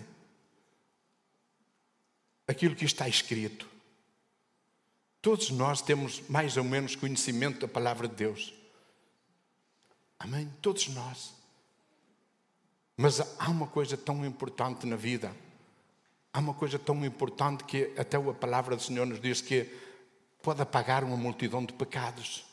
[2.46, 3.70] aquilo que está escrito.
[5.22, 8.54] Todos nós temos mais ou menos conhecimento da palavra de Deus.
[10.24, 10.50] Amém?
[10.62, 11.34] Todos nós.
[12.96, 15.36] Mas há uma coisa tão importante na vida.
[16.32, 19.66] Há uma coisa tão importante que até a palavra do Senhor nos diz que
[20.42, 22.46] pode apagar uma multidão de pecados.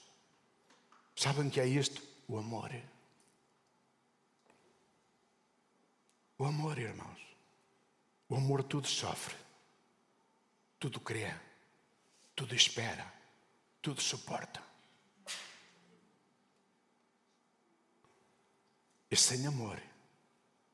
[1.14, 2.02] Sabem que é isto?
[2.26, 2.74] O amor.
[6.36, 7.20] O amor, irmãos.
[8.28, 9.34] O amor tudo sofre,
[10.78, 11.32] tudo crê,
[12.34, 13.04] tudo espera,
[13.82, 14.69] tudo suporta.
[19.10, 19.80] E sem amor,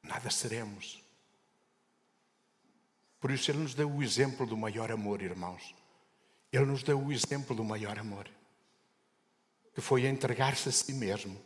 [0.03, 1.03] nada seremos.
[3.19, 5.75] Por isso, Ele nos deu o exemplo do maior amor, irmãos.
[6.53, 8.29] Ele nos deu o exemplo do maior amor,
[9.75, 11.41] que foi entregar-se a si mesmo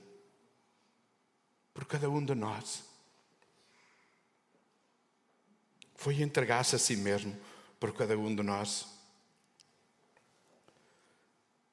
[1.72, 2.84] por cada um de nós.
[5.94, 7.38] Foi entregar-se a si mesmo
[7.78, 8.86] por cada um de nós.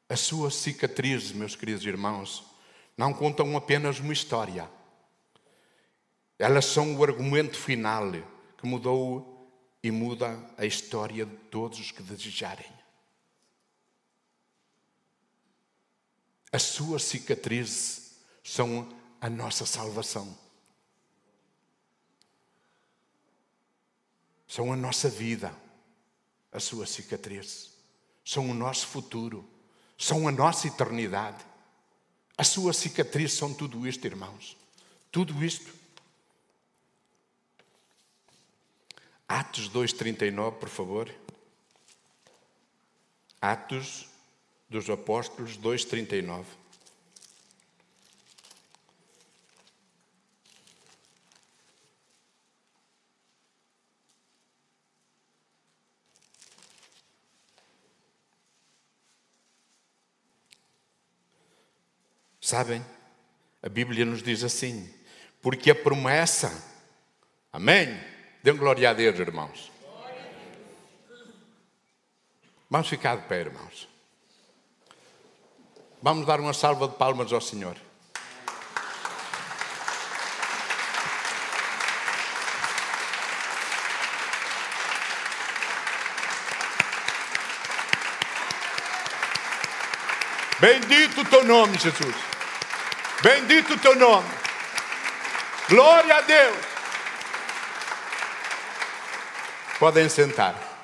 [0.10, 2.46] As suas cicatrizes, meus queridos irmãos,
[2.96, 4.77] não contam apenas uma história.
[6.40, 8.12] Elas são o argumento final
[8.58, 9.38] que mudou
[9.82, 12.72] e muda a história de todos os que desejarem.
[16.52, 18.88] As suas cicatrizes são
[19.20, 20.38] a nossa salvação.
[24.48, 25.54] São a nossa vida,
[26.52, 27.72] a sua cicatriz.
[28.24, 29.48] São o nosso futuro.
[29.98, 31.46] São a nossa eternidade.
[32.38, 34.56] A sua cicatriz são tudo isto, irmãos.
[35.12, 35.77] Tudo isto.
[39.28, 41.14] Atos 2,39, por favor.
[43.42, 44.08] Atos
[44.70, 46.46] dos Apóstolos 2,39.
[62.40, 62.82] Sabem?
[63.62, 64.90] A Bíblia nos diz assim:
[65.42, 66.50] porque a promessa,
[67.52, 68.17] amém?
[68.48, 69.70] Dê glória a Deus, irmãos.
[72.70, 73.90] Vamos ficar de pé, irmãos.
[76.02, 77.76] Vamos dar uma salva de palmas ao Senhor.
[90.62, 92.16] Bendito o teu nome, Jesus.
[93.22, 94.30] Bendito o teu nome.
[95.68, 96.77] Glória a Deus.
[99.80, 100.78] Podem sentar.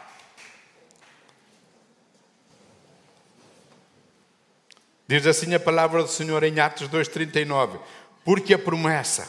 [5.08, 7.80] Diz assim a palavra do Senhor em Atos 2,39:
[8.24, 9.28] Porque a promessa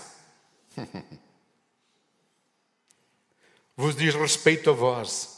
[3.76, 5.34] vos diz respeito a vós.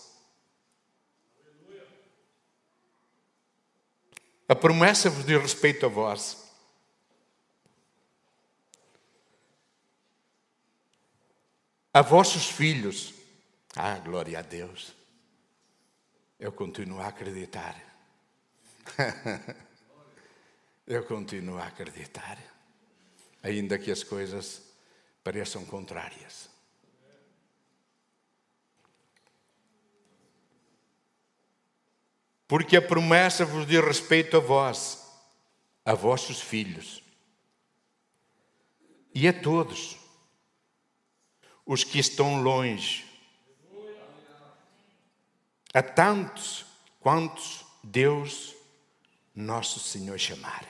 [4.49, 6.45] A promessa vos diz respeito a vós.
[11.93, 13.16] A vossos filhos.
[13.79, 14.95] Ah, glória a Deus.
[16.41, 17.77] Eu continuo a acreditar.
[20.87, 22.39] Eu continuo a acreditar.
[23.43, 24.63] Ainda que as coisas
[25.23, 26.49] pareçam contrárias.
[32.49, 35.05] Porque a promessa vos diz respeito a vós,
[35.85, 37.03] a vossos filhos
[39.15, 39.97] e a todos
[41.67, 43.06] os que estão longe,
[45.77, 46.65] a tantos
[47.01, 48.57] quantos Deus,
[49.35, 50.65] nosso Senhor, chamar.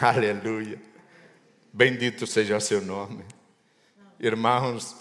[0.00, 0.82] Aleluia.
[1.72, 3.24] Bendito seja o seu nome.
[4.18, 4.96] Irmãos,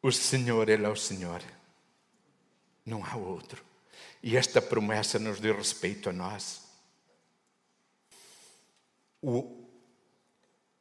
[0.00, 1.42] o Senhor, Ele é o Senhor.
[2.86, 3.64] Não há outro.
[4.22, 6.62] E esta promessa nos diz respeito a nós.
[9.20, 9.66] O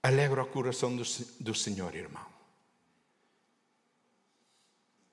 [0.03, 1.03] alegra o coração do,
[1.39, 2.32] do Senhor, irmão.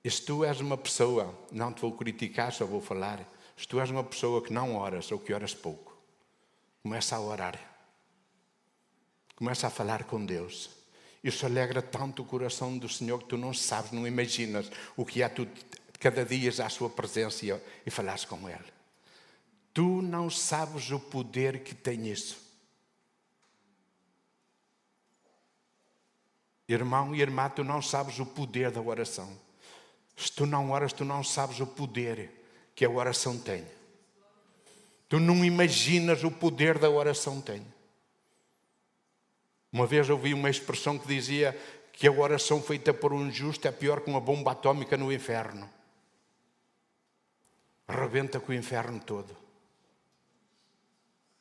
[0.09, 3.27] Se tu és uma pessoa, não te vou criticar, só vou falar.
[3.57, 5.97] Se tu és uma pessoa que não oras ou que oras pouco,
[6.83, 7.61] começa a orar.
[9.37, 10.71] Começa a falar com Deus.
[11.23, 15.23] Isso alegra tanto o coração do Senhor que tu não sabes, não imaginas o que
[15.23, 15.47] é tu
[15.99, 18.73] cada dia à sua presença e falares com Ele.
[19.75, 22.39] Tu não sabes o poder que tem isso.
[26.67, 29.50] Irmão e irmã, tu não sabes o poder da oração.
[30.21, 32.31] Se tu não oras, tu não sabes o poder
[32.75, 33.65] que a oração tem.
[35.09, 37.67] Tu não imaginas o poder da oração tem.
[39.73, 41.59] Uma vez ouvi uma expressão que dizia
[41.93, 45.69] que a oração feita por um justo é pior que uma bomba atômica no inferno
[47.89, 49.37] rebenta com o inferno todo.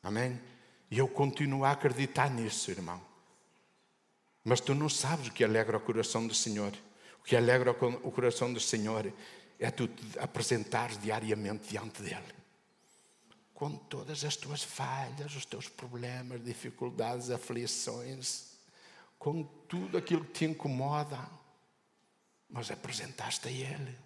[0.02, 0.40] Amém?
[0.90, 3.00] E eu continuo a acreditar nisso, irmão.
[4.42, 6.72] Mas tu não sabes o que alegra o coração do Senhor.
[7.30, 9.12] Que alegra o coração do Senhor
[9.56, 12.34] é tu te apresentares diariamente diante dele.
[13.54, 18.56] Com todas as tuas falhas, os teus problemas, dificuldades, aflições,
[19.16, 21.24] com tudo aquilo que te incomoda,
[22.48, 23.96] mas apresentaste a Ele.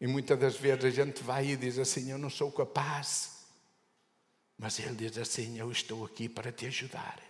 [0.00, 3.44] E muitas das vezes a gente vai e diz assim: Eu não sou capaz.
[4.56, 7.20] Mas Ele diz assim: Eu estou aqui para te ajudar.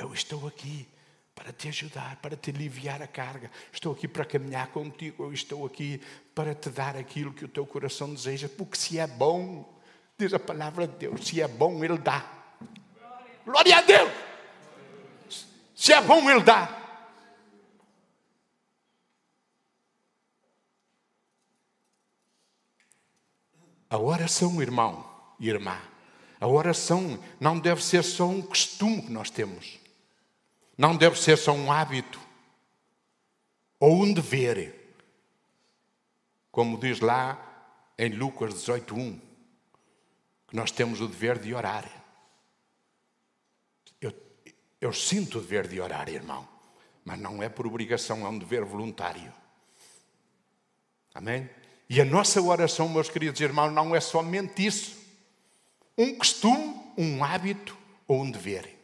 [0.00, 0.88] Eu estou aqui
[1.34, 3.50] para te ajudar, para te aliviar a carga.
[3.70, 5.24] Estou aqui para caminhar contigo.
[5.24, 6.00] Eu estou aqui
[6.34, 9.78] para te dar aquilo que o teu coração deseja, porque se é bom,
[10.18, 12.24] diz a palavra de Deus, se é bom, Ele dá.
[13.44, 14.10] Glória a Deus!
[15.74, 16.78] Se é bom, Ele dá.
[23.90, 25.04] A oração, irmão
[25.38, 25.78] e irmã,
[26.40, 29.79] a oração não deve ser só um costume que nós temos.
[30.76, 32.20] Não deve ser só um hábito
[33.78, 34.94] ou um dever.
[36.50, 37.38] Como diz lá
[37.98, 39.20] em Lucas 18:1,
[40.48, 41.88] que nós temos o dever de orar.
[44.00, 44.12] Eu,
[44.80, 46.46] eu sinto o dever de orar, irmão,
[47.04, 49.32] mas não é por obrigação, é um dever voluntário.
[51.14, 51.48] Amém?
[51.88, 54.96] E a nossa oração, meus queridos irmãos, não é somente isso.
[55.98, 58.79] Um costume, um hábito ou um dever.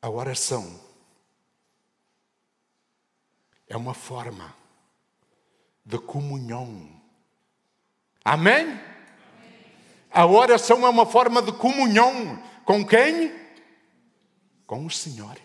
[0.00, 0.80] A oração
[3.68, 4.54] é uma forma
[5.84, 6.88] de comunhão.
[8.24, 8.80] Amém?
[10.10, 13.32] A oração é uma forma de comunhão com quem?
[14.66, 15.38] Com o Senhor.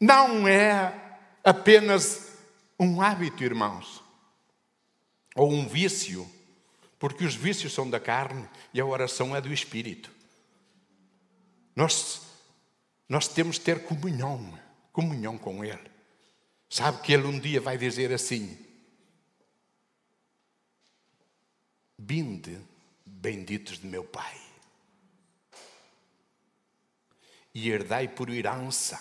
[0.00, 2.32] Não é apenas
[2.78, 4.02] um hábito, irmãos,
[5.34, 6.30] ou um vício,
[6.98, 10.15] porque os vícios são da carne e a oração é do espírito.
[11.76, 12.22] Nós,
[13.06, 14.58] nós temos que ter comunhão,
[14.90, 15.90] comunhão com Ele.
[16.70, 18.58] Sabe que Ele um dia vai dizer assim:
[21.98, 22.58] Binde,
[23.04, 24.40] benditos de meu Pai,
[27.54, 28.98] e herdai por herança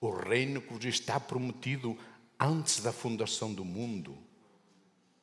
[0.00, 1.98] o reino que vos está prometido
[2.40, 4.16] antes da fundação do mundo,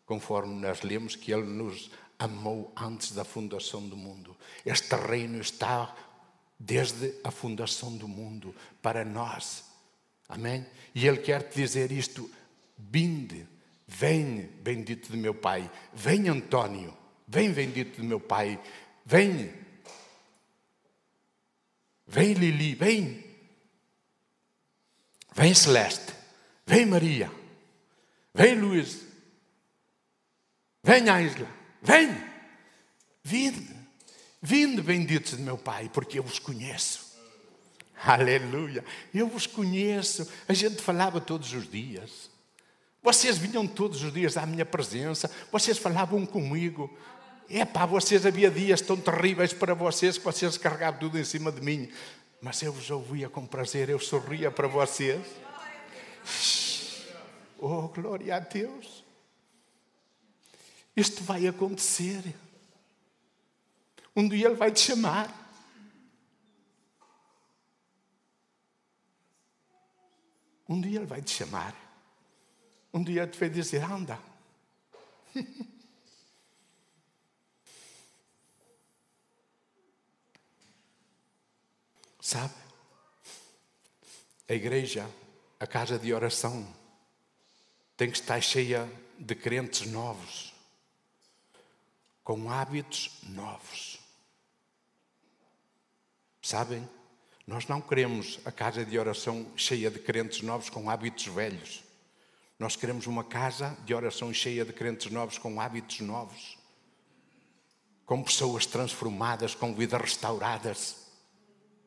[0.06, 4.38] conforme nós lemos que Ele nos amou antes da fundação do mundo.
[4.66, 5.96] Este reino está
[6.60, 9.66] desde a fundação do mundo para nós.
[10.28, 10.66] Amém?
[10.94, 12.30] E Ele quer te dizer isto:
[12.78, 13.48] binde,
[13.88, 16.96] vem, bendito de meu Pai, vem, Antônio,
[17.28, 18.60] vem, bendito de meu Pai,
[19.06, 19.54] vem,
[22.08, 23.24] vem, Lili, vem,
[25.34, 26.14] vem, Celeste,
[26.66, 27.32] vem, Maria,
[28.34, 29.06] vem, Luiz,
[30.84, 31.50] vem, Ângela,
[31.82, 32.10] vem,
[33.24, 33.75] vinde.
[34.46, 37.18] Vinde, benditos de meu Pai, porque eu vos conheço.
[38.04, 38.86] Aleluia.
[39.12, 40.32] Eu vos conheço.
[40.48, 42.30] A gente falava todos os dias.
[43.02, 45.32] Vocês vinham todos os dias à minha presença.
[45.52, 46.96] Vocês falavam comigo.
[47.50, 51.52] É pá, vocês havia dias tão terríveis para vocês que vocês carregavam tudo em cima
[51.52, 51.92] de mim.
[52.40, 55.26] Mas eu vos ouvia com prazer, eu sorria para vocês.
[57.58, 59.04] Oh, glória a Deus.
[60.96, 62.22] Isto vai acontecer.
[64.16, 65.30] Um dia Ele vai te chamar.
[70.68, 71.76] Um dia Ele vai te chamar.
[72.94, 74.18] Um dia Ele vai dizer: anda.
[82.22, 82.54] Sabe?
[84.48, 85.10] A igreja,
[85.60, 86.68] a casa de oração,
[87.98, 88.90] tem que estar cheia
[89.20, 90.54] de crentes novos,
[92.24, 93.95] com hábitos novos.
[96.46, 96.88] Sabem?
[97.48, 101.84] Nós não queremos a casa de oração cheia de crentes novos com hábitos velhos.
[102.60, 106.56] Nós queremos uma casa de oração cheia de crentes novos com hábitos novos.
[108.06, 111.08] Com pessoas transformadas, com vidas restauradas.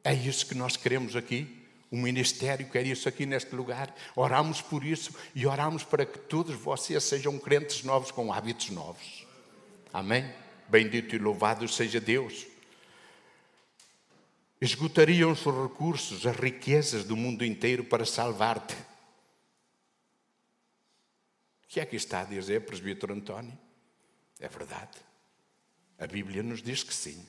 [0.03, 1.65] É isso que nós queremos aqui.
[1.89, 3.95] O ministério quer isso aqui neste lugar.
[4.17, 9.25] Oramos por isso e oramos para que todos vocês sejam crentes novos com hábitos novos.
[9.93, 10.29] Amém?
[10.69, 12.58] Bendito e louvado seja Deus.
[14.61, 18.75] Esgotariam-se os recursos, as riquezas do mundo inteiro para salvar-te.
[21.63, 23.57] O que é que está a dizer, presbítero António?
[24.41, 24.99] É verdade.
[25.99, 27.25] A Bíblia nos diz que sim.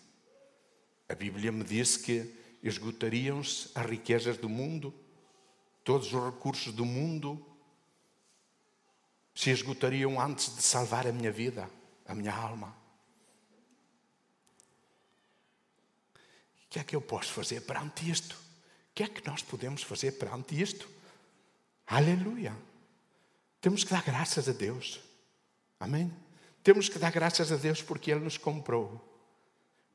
[1.07, 4.93] A Bíblia me diz que esgotariam-se as riquezas do mundo,
[5.83, 7.45] todos os recursos do mundo
[9.33, 11.69] se esgotariam antes de salvar a minha vida,
[12.05, 12.75] a minha alma.
[16.69, 18.33] O que é que eu posso fazer perante isto?
[18.33, 20.87] O que é que nós podemos fazer perante isto?
[21.87, 22.55] Aleluia!
[23.59, 24.99] Temos que dar graças a Deus.
[25.79, 26.13] Amém?
[26.63, 29.03] Temos que dar graças a Deus porque Ele nos comprou,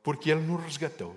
[0.03, 1.15] porque Ele nos resgatou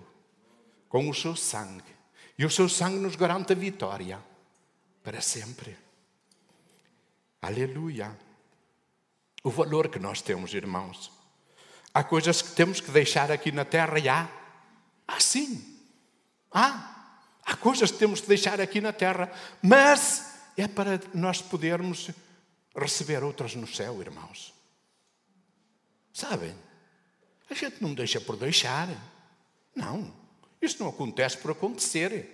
[0.88, 1.98] com o seu sangue.
[2.38, 4.24] E o seu sangue nos garante a vitória
[5.02, 5.76] para sempre.
[7.42, 8.16] Aleluia!
[9.44, 11.12] O valor que nós temos, irmãos.
[11.92, 14.37] Há coisas que temos que deixar aqui na terra e há.
[15.08, 15.64] Ah, sim.
[16.52, 16.96] Há.
[17.46, 19.32] Há coisas que temos que deixar aqui na terra,
[19.62, 22.10] mas é para nós podermos
[22.76, 24.54] receber outras no céu, irmãos.
[26.12, 26.54] Sabem?
[27.50, 28.90] A gente não deixa por deixar.
[29.74, 30.12] Não.
[30.62, 32.34] Isso não acontece por acontecer.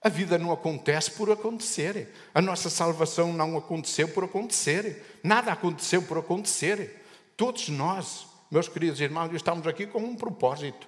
[0.00, 2.14] A vida não acontece por acontecer.
[2.32, 5.18] A nossa salvação não aconteceu por acontecer.
[5.24, 7.04] Nada aconteceu por acontecer.
[7.36, 10.86] Todos nós, meus queridos irmãos, estamos aqui com um propósito.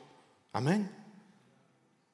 [0.53, 0.89] Amém?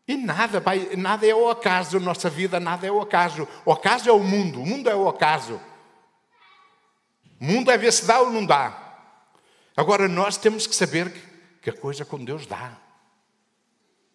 [0.06, 3.48] E nada, vai, nada é o acaso, nossa vida nada é o acaso.
[3.64, 5.60] O acaso é o mundo, o mundo é o acaso.
[7.40, 8.80] O mundo é ver se dá ou não dá.
[9.76, 11.20] Agora nós temos que saber que,
[11.62, 12.76] que a coisa com Deus dá.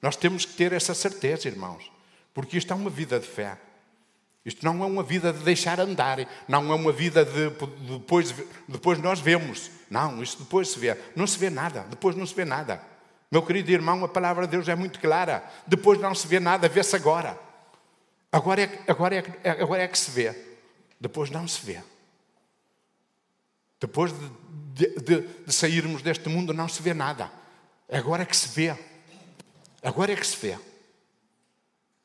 [0.01, 1.91] Nós temos que ter essa certeza, irmãos,
[2.33, 3.57] porque isto é uma vida de fé.
[4.45, 6.17] Isto não é uma vida de deixar andar,
[6.47, 7.49] não é uma vida de
[7.91, 8.33] depois,
[8.67, 9.69] depois nós vemos.
[9.89, 10.97] Não, isto depois se vê.
[11.15, 12.81] Não se vê nada, depois não se vê nada.
[13.31, 15.43] Meu querido irmão, a palavra de Deus é muito clara.
[15.67, 17.39] Depois não se vê nada, vê-se agora.
[18.31, 20.35] Agora é, agora, é, agora é que se vê.
[20.99, 21.81] Depois não se vê.
[23.79, 24.29] Depois de,
[24.73, 27.31] de, de, de sairmos deste mundo, não se vê nada.
[27.91, 28.75] Agora é que se vê.
[29.81, 30.57] Agora é que se vê.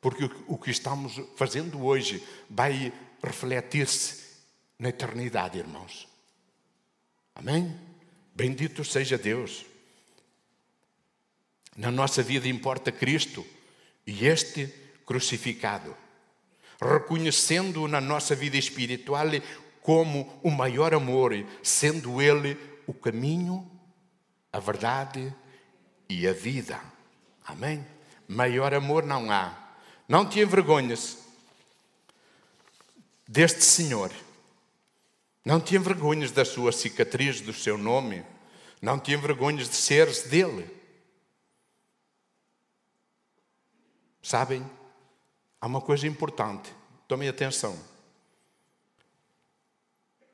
[0.00, 4.22] Porque o que estamos fazendo hoje vai refletir-se
[4.78, 6.06] na eternidade, irmãos.
[7.34, 7.74] Amém?
[8.34, 9.64] Bendito seja Deus.
[11.76, 13.44] Na nossa vida importa Cristo
[14.06, 14.72] e este
[15.04, 15.96] crucificado,
[16.80, 19.26] reconhecendo-o na nossa vida espiritual
[19.82, 22.56] como o maior amor, sendo Ele
[22.86, 23.70] o caminho,
[24.52, 25.34] a verdade
[26.08, 26.80] e a vida.
[27.44, 27.84] Amém?
[28.28, 29.54] Maior amor não há.
[30.08, 31.18] Não te envergonhas
[33.26, 34.10] deste Senhor.
[35.44, 38.24] Não te envergonhas da sua cicatriz, do seu nome.
[38.80, 40.70] Não te envergonhas de seres dele.
[44.24, 44.64] Sabem?
[45.60, 46.72] Há uma coisa importante.
[47.06, 47.78] Tomem atenção.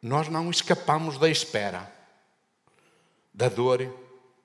[0.01, 1.93] Nós não escapamos da espera,
[3.35, 3.93] da dor,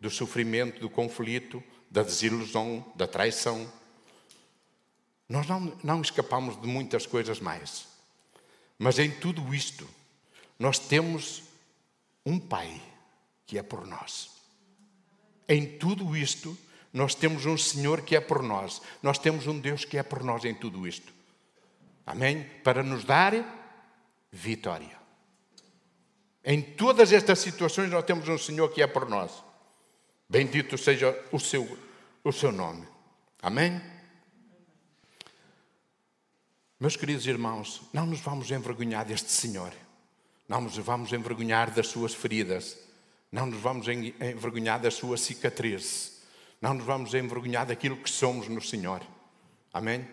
[0.01, 3.71] do sofrimento, do conflito, da desilusão, da traição.
[5.29, 7.87] Nós não, não escapamos de muitas coisas mais.
[8.79, 9.87] Mas em tudo isto,
[10.57, 11.43] nós temos
[12.25, 12.81] um Pai
[13.45, 14.31] que é por nós.
[15.47, 16.57] Em tudo isto,
[16.95, 18.81] nós temos um Senhor que é por nós.
[19.03, 21.13] Nós temos um Deus que é por nós em tudo isto.
[22.05, 22.49] Amém?
[22.63, 23.33] Para nos dar
[24.31, 24.97] vitória.
[26.41, 29.43] Em todas estas situações, nós temos um Senhor que é por nós.
[30.29, 31.77] Bendito seja o seu,
[32.23, 32.87] o seu nome.
[33.41, 33.81] Amém?
[36.79, 39.73] Meus queridos irmãos, não nos vamos envergonhar deste Senhor.
[40.47, 42.77] Não nos vamos envergonhar das suas feridas.
[43.29, 46.14] Não nos vamos envergonhar da sua cicatriz.
[46.61, 49.01] Não nos vamos envergonhar daquilo que somos no Senhor.
[49.73, 50.07] Amém?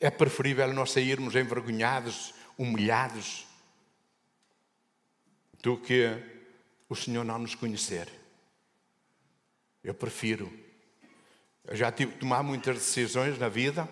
[0.00, 3.46] É preferível nós sairmos envergonhados, humilhados,
[5.62, 6.16] do que
[6.88, 8.08] o Senhor não nos conhecer.
[9.82, 10.52] Eu prefiro.
[11.66, 13.88] Eu já tive que tomar muitas decisões na vida,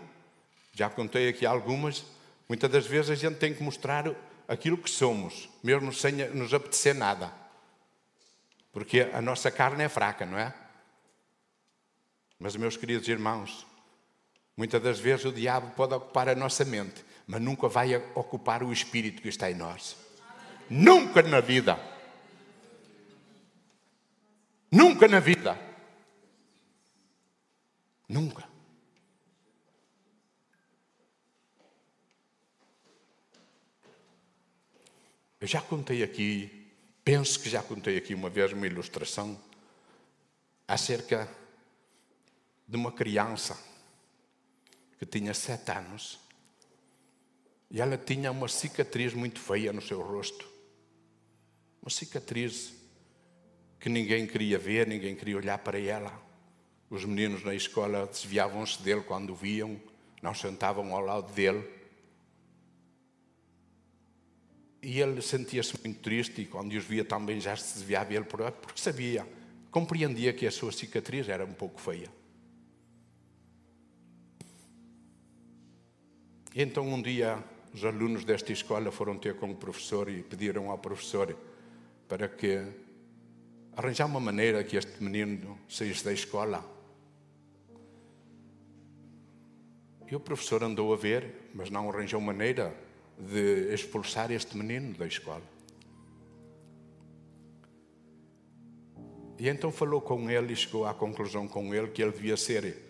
[0.72, 2.04] já contei aqui algumas.
[2.48, 4.04] Muitas das vezes a gente tem que mostrar
[4.48, 7.32] aquilo que somos, mesmo sem nos apetecer nada.
[8.72, 10.54] Porque a nossa carne é fraca, não é?
[12.38, 13.66] Mas, meus queridos irmãos,
[14.56, 18.72] muitas das vezes o diabo pode ocupar a nossa mente, mas nunca vai ocupar o
[18.72, 19.96] espírito que está em nós.
[20.68, 21.78] Nunca na vida.
[24.70, 25.58] Nunca na vida.
[28.08, 28.44] Nunca.
[35.40, 36.72] Eu já contei aqui,
[37.04, 39.40] penso que já contei aqui uma vez uma ilustração
[40.66, 41.28] acerca
[42.66, 43.58] de uma criança
[44.98, 46.18] que tinha sete anos
[47.70, 50.48] e ela tinha uma cicatriz muito feia no seu rosto.
[51.82, 52.72] Uma cicatriz
[53.78, 56.20] que ninguém queria ver, ninguém queria olhar para ela.
[56.88, 59.80] Os meninos na escola desviavam-se dele quando o viam,
[60.22, 61.76] não sentavam ao lado dele.
[64.86, 68.48] e ele sentia-se muito triste e quando os via também já se desviava ele por
[68.52, 69.26] porque sabia,
[69.68, 72.08] compreendia que a sua cicatriz era um pouco feia.
[76.56, 77.44] E então um dia
[77.74, 81.36] os alunos desta escola foram ter com o professor e pediram ao professor
[82.08, 82.64] para que
[83.76, 86.64] arranjar uma maneira que este menino saísse da escola.
[90.10, 92.74] E o professor andou a ver, mas não arranjou maneira
[93.18, 95.44] de expulsar este menino da escola.
[99.38, 102.82] E então falou com ele e chegou à conclusão com ele que ele devia ser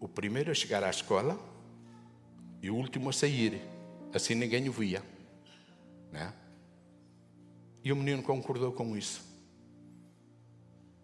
[0.00, 1.51] o primeiro a chegar à escola
[2.62, 3.60] e o último a sair.
[4.14, 5.02] Assim ninguém o via.
[6.12, 6.32] Né?
[7.82, 9.22] E o menino concordou com isso.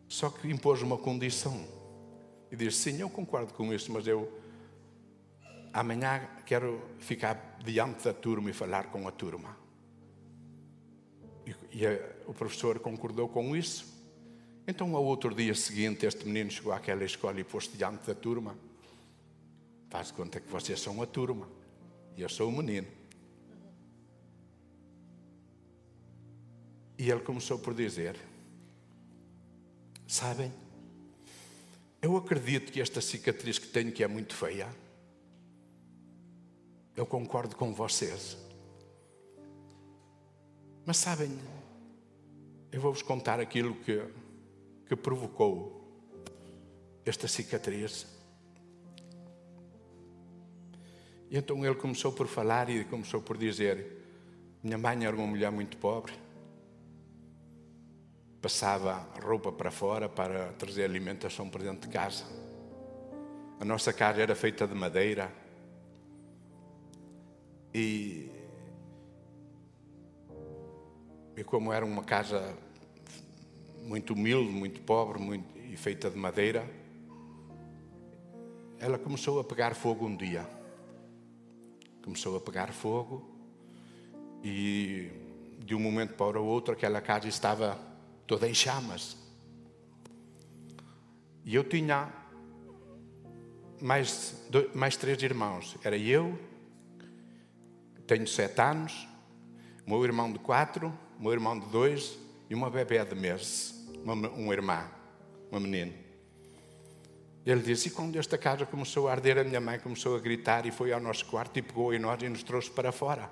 [0.06, 1.66] Só que impôs uma condição.
[2.50, 4.40] E disse: Sim, eu concordo com isso, mas eu
[5.72, 9.56] amanhã quero ficar diante da turma e falar com a turma.
[11.44, 13.98] E, e a, o professor concordou com isso.
[14.66, 18.54] Então, ao outro dia seguinte, este menino chegou àquela escola e pôs-se diante da turma.
[19.89, 21.49] Faz conta que vocês são a turma
[22.16, 22.86] e eu sou o menino.
[26.99, 28.16] E ele começou por dizer:
[30.07, 30.53] Sabem,
[32.03, 34.68] eu acredito que esta cicatriz que tenho, que é muito feia,
[36.97, 38.36] eu concordo com vocês.
[40.84, 41.39] Mas sabem,
[42.72, 44.03] eu vou-vos contar aquilo que,
[44.86, 45.78] que provocou
[47.05, 48.17] esta cicatriz.
[51.30, 53.86] E então ele começou por falar e começou por dizer:
[54.62, 56.12] Minha mãe era uma mulher muito pobre,
[58.40, 62.24] passava roupa para fora para trazer alimentação para dentro de casa.
[63.60, 65.30] A nossa casa era feita de madeira
[67.74, 68.30] e,
[71.36, 72.56] e como era uma casa
[73.82, 76.64] muito humilde, muito pobre muito, e feita de madeira,
[78.78, 80.57] ela começou a pegar fogo um dia.
[82.09, 83.22] Começou a pegar fogo
[84.42, 85.11] e
[85.59, 87.78] de um momento para o outro aquela casa estava
[88.26, 89.14] toda em chamas.
[91.44, 92.11] E eu tinha
[93.78, 95.76] mais, dois, mais três irmãos.
[95.84, 96.38] Era eu,
[98.06, 99.06] tenho sete anos,
[99.86, 100.90] meu irmão de quatro,
[101.20, 104.90] meu irmão de dois e uma bebê de meses, uma, uma irmã,
[105.50, 105.92] uma menina.
[107.51, 110.66] Ele disse: E quando esta casa começou a arder, a minha mãe começou a gritar
[110.66, 113.30] e foi ao nosso quarto e pegou em nós e nos trouxe para fora.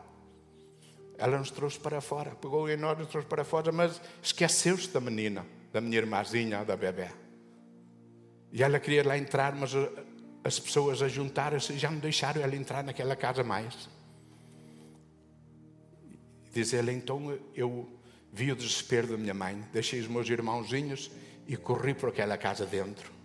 [1.19, 4.89] Ela nos trouxe para fora, pegou em nós e nos trouxe para fora, mas esqueceu-se
[4.89, 7.11] da menina, da minha irmãzinha, da bebê.
[8.51, 9.73] E ela queria lá entrar, mas
[10.43, 13.87] as pessoas a juntaram-se e já não deixaram ela entrar naquela casa mais.
[16.55, 17.87] Diz ele, então eu
[18.33, 21.11] vi o desespero da minha mãe, deixei os meus irmãozinhos
[21.47, 23.16] e corri por aquela casa dentro.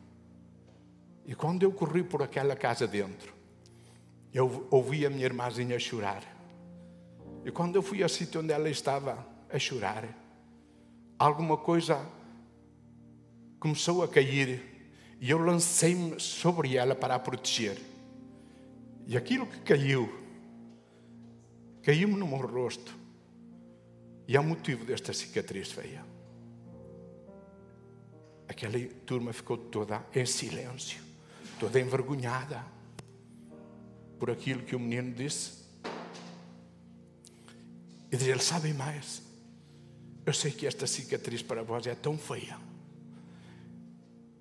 [1.31, 3.33] E quando eu corri por aquela casa dentro,
[4.33, 6.21] eu ouvi a minha irmãzinha chorar.
[7.45, 10.03] E quando eu fui ao sítio onde ela estava a chorar,
[11.17, 12.05] alguma coisa
[13.61, 17.77] começou a cair e eu lancei-me sobre ela para a proteger.
[19.07, 20.13] E aquilo que caiu,
[21.81, 22.93] caiu-me no meu rosto.
[24.27, 26.03] E é o motivo desta cicatriz feia.
[28.49, 31.10] Aquela turma ficou toda em silêncio,
[31.61, 32.65] toda envergonhada
[34.17, 35.61] por aquilo que o menino disse.
[38.11, 39.21] E diz ele: Sabem mais?
[40.25, 42.57] Eu sei que esta cicatriz para vós é tão feia.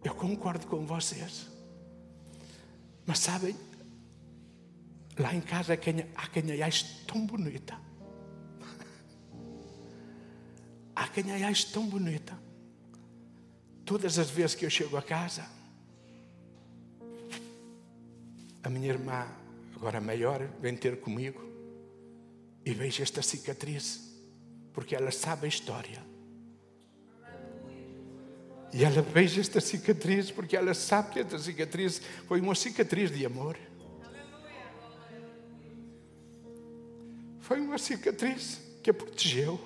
[0.03, 1.47] Eu concordo com vocês.
[3.05, 3.55] Mas sabem,
[5.19, 7.79] lá em casa há quem, a tão bonita.
[10.97, 12.39] Há quem a ache tão bonita.
[13.85, 15.60] Todas as vezes que eu chego a casa,
[18.63, 19.27] a minha irmã,
[19.75, 21.41] agora maior, vem ter comigo
[22.65, 24.01] e vejo esta cicatriz,
[24.73, 26.03] porque ela sabe a história.
[28.73, 33.27] E ela vejo esta cicatriz porque ela sabe que esta cicatriz foi uma cicatriz de
[33.27, 33.59] amor.
[37.41, 39.61] Foi uma cicatriz que a protegeu.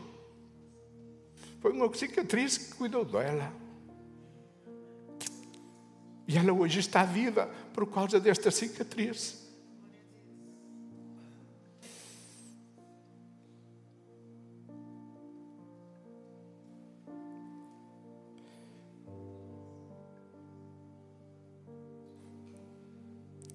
[1.60, 3.63] Foi uma cicatriz que cuidou dela.
[6.26, 9.44] E ela hoje está viva por causa desta cicatriz.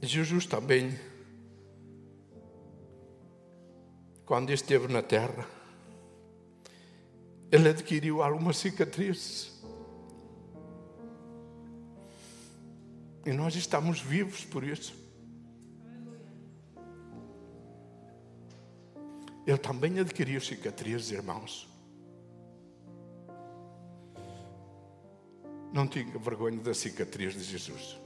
[0.02, 0.98] Jesus também,
[4.26, 5.46] quando esteve na terra,
[7.52, 9.59] Ele adquiriu algumas cicatrizes.
[13.26, 14.94] E nós estamos vivos por isso.
[19.46, 21.68] Ele também adquiriu cicatrizes, irmãos.
[25.74, 27.98] Não tinha vergonha da cicatriz de Jesus.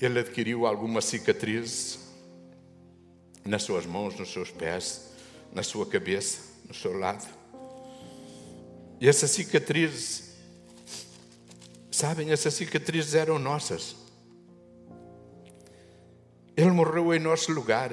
[0.00, 2.10] Ele adquiriu algumas cicatrizes
[3.44, 5.10] nas suas mãos, nos seus pés,
[5.52, 7.26] na sua cabeça, no seu lado.
[9.00, 10.29] E essas cicatrizes,
[12.00, 13.94] sabem, essas cicatrizes eram nossas.
[16.56, 17.92] Ele morreu em nosso lugar.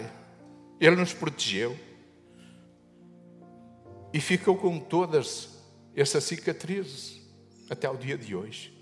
[0.80, 1.78] Ele nos protegeu.
[4.14, 5.50] E ficou com todas
[5.94, 7.22] essas cicatrizes
[7.70, 8.74] até o dia de hoje.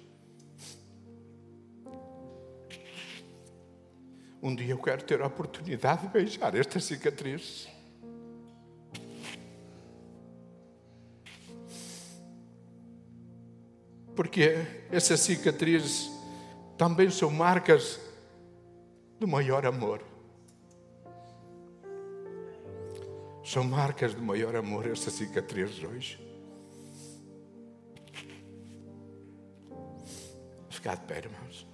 [4.43, 7.67] Um dia eu quero ter a oportunidade de beijar estas cicatrizes.
[14.15, 16.09] Porque essas cicatrizes
[16.77, 17.99] também são marcas
[19.19, 20.01] do maior amor.
[23.43, 26.19] São marcas do maior amor essas cicatrizes hoje.
[30.69, 31.64] Ficar de pé, irmãos.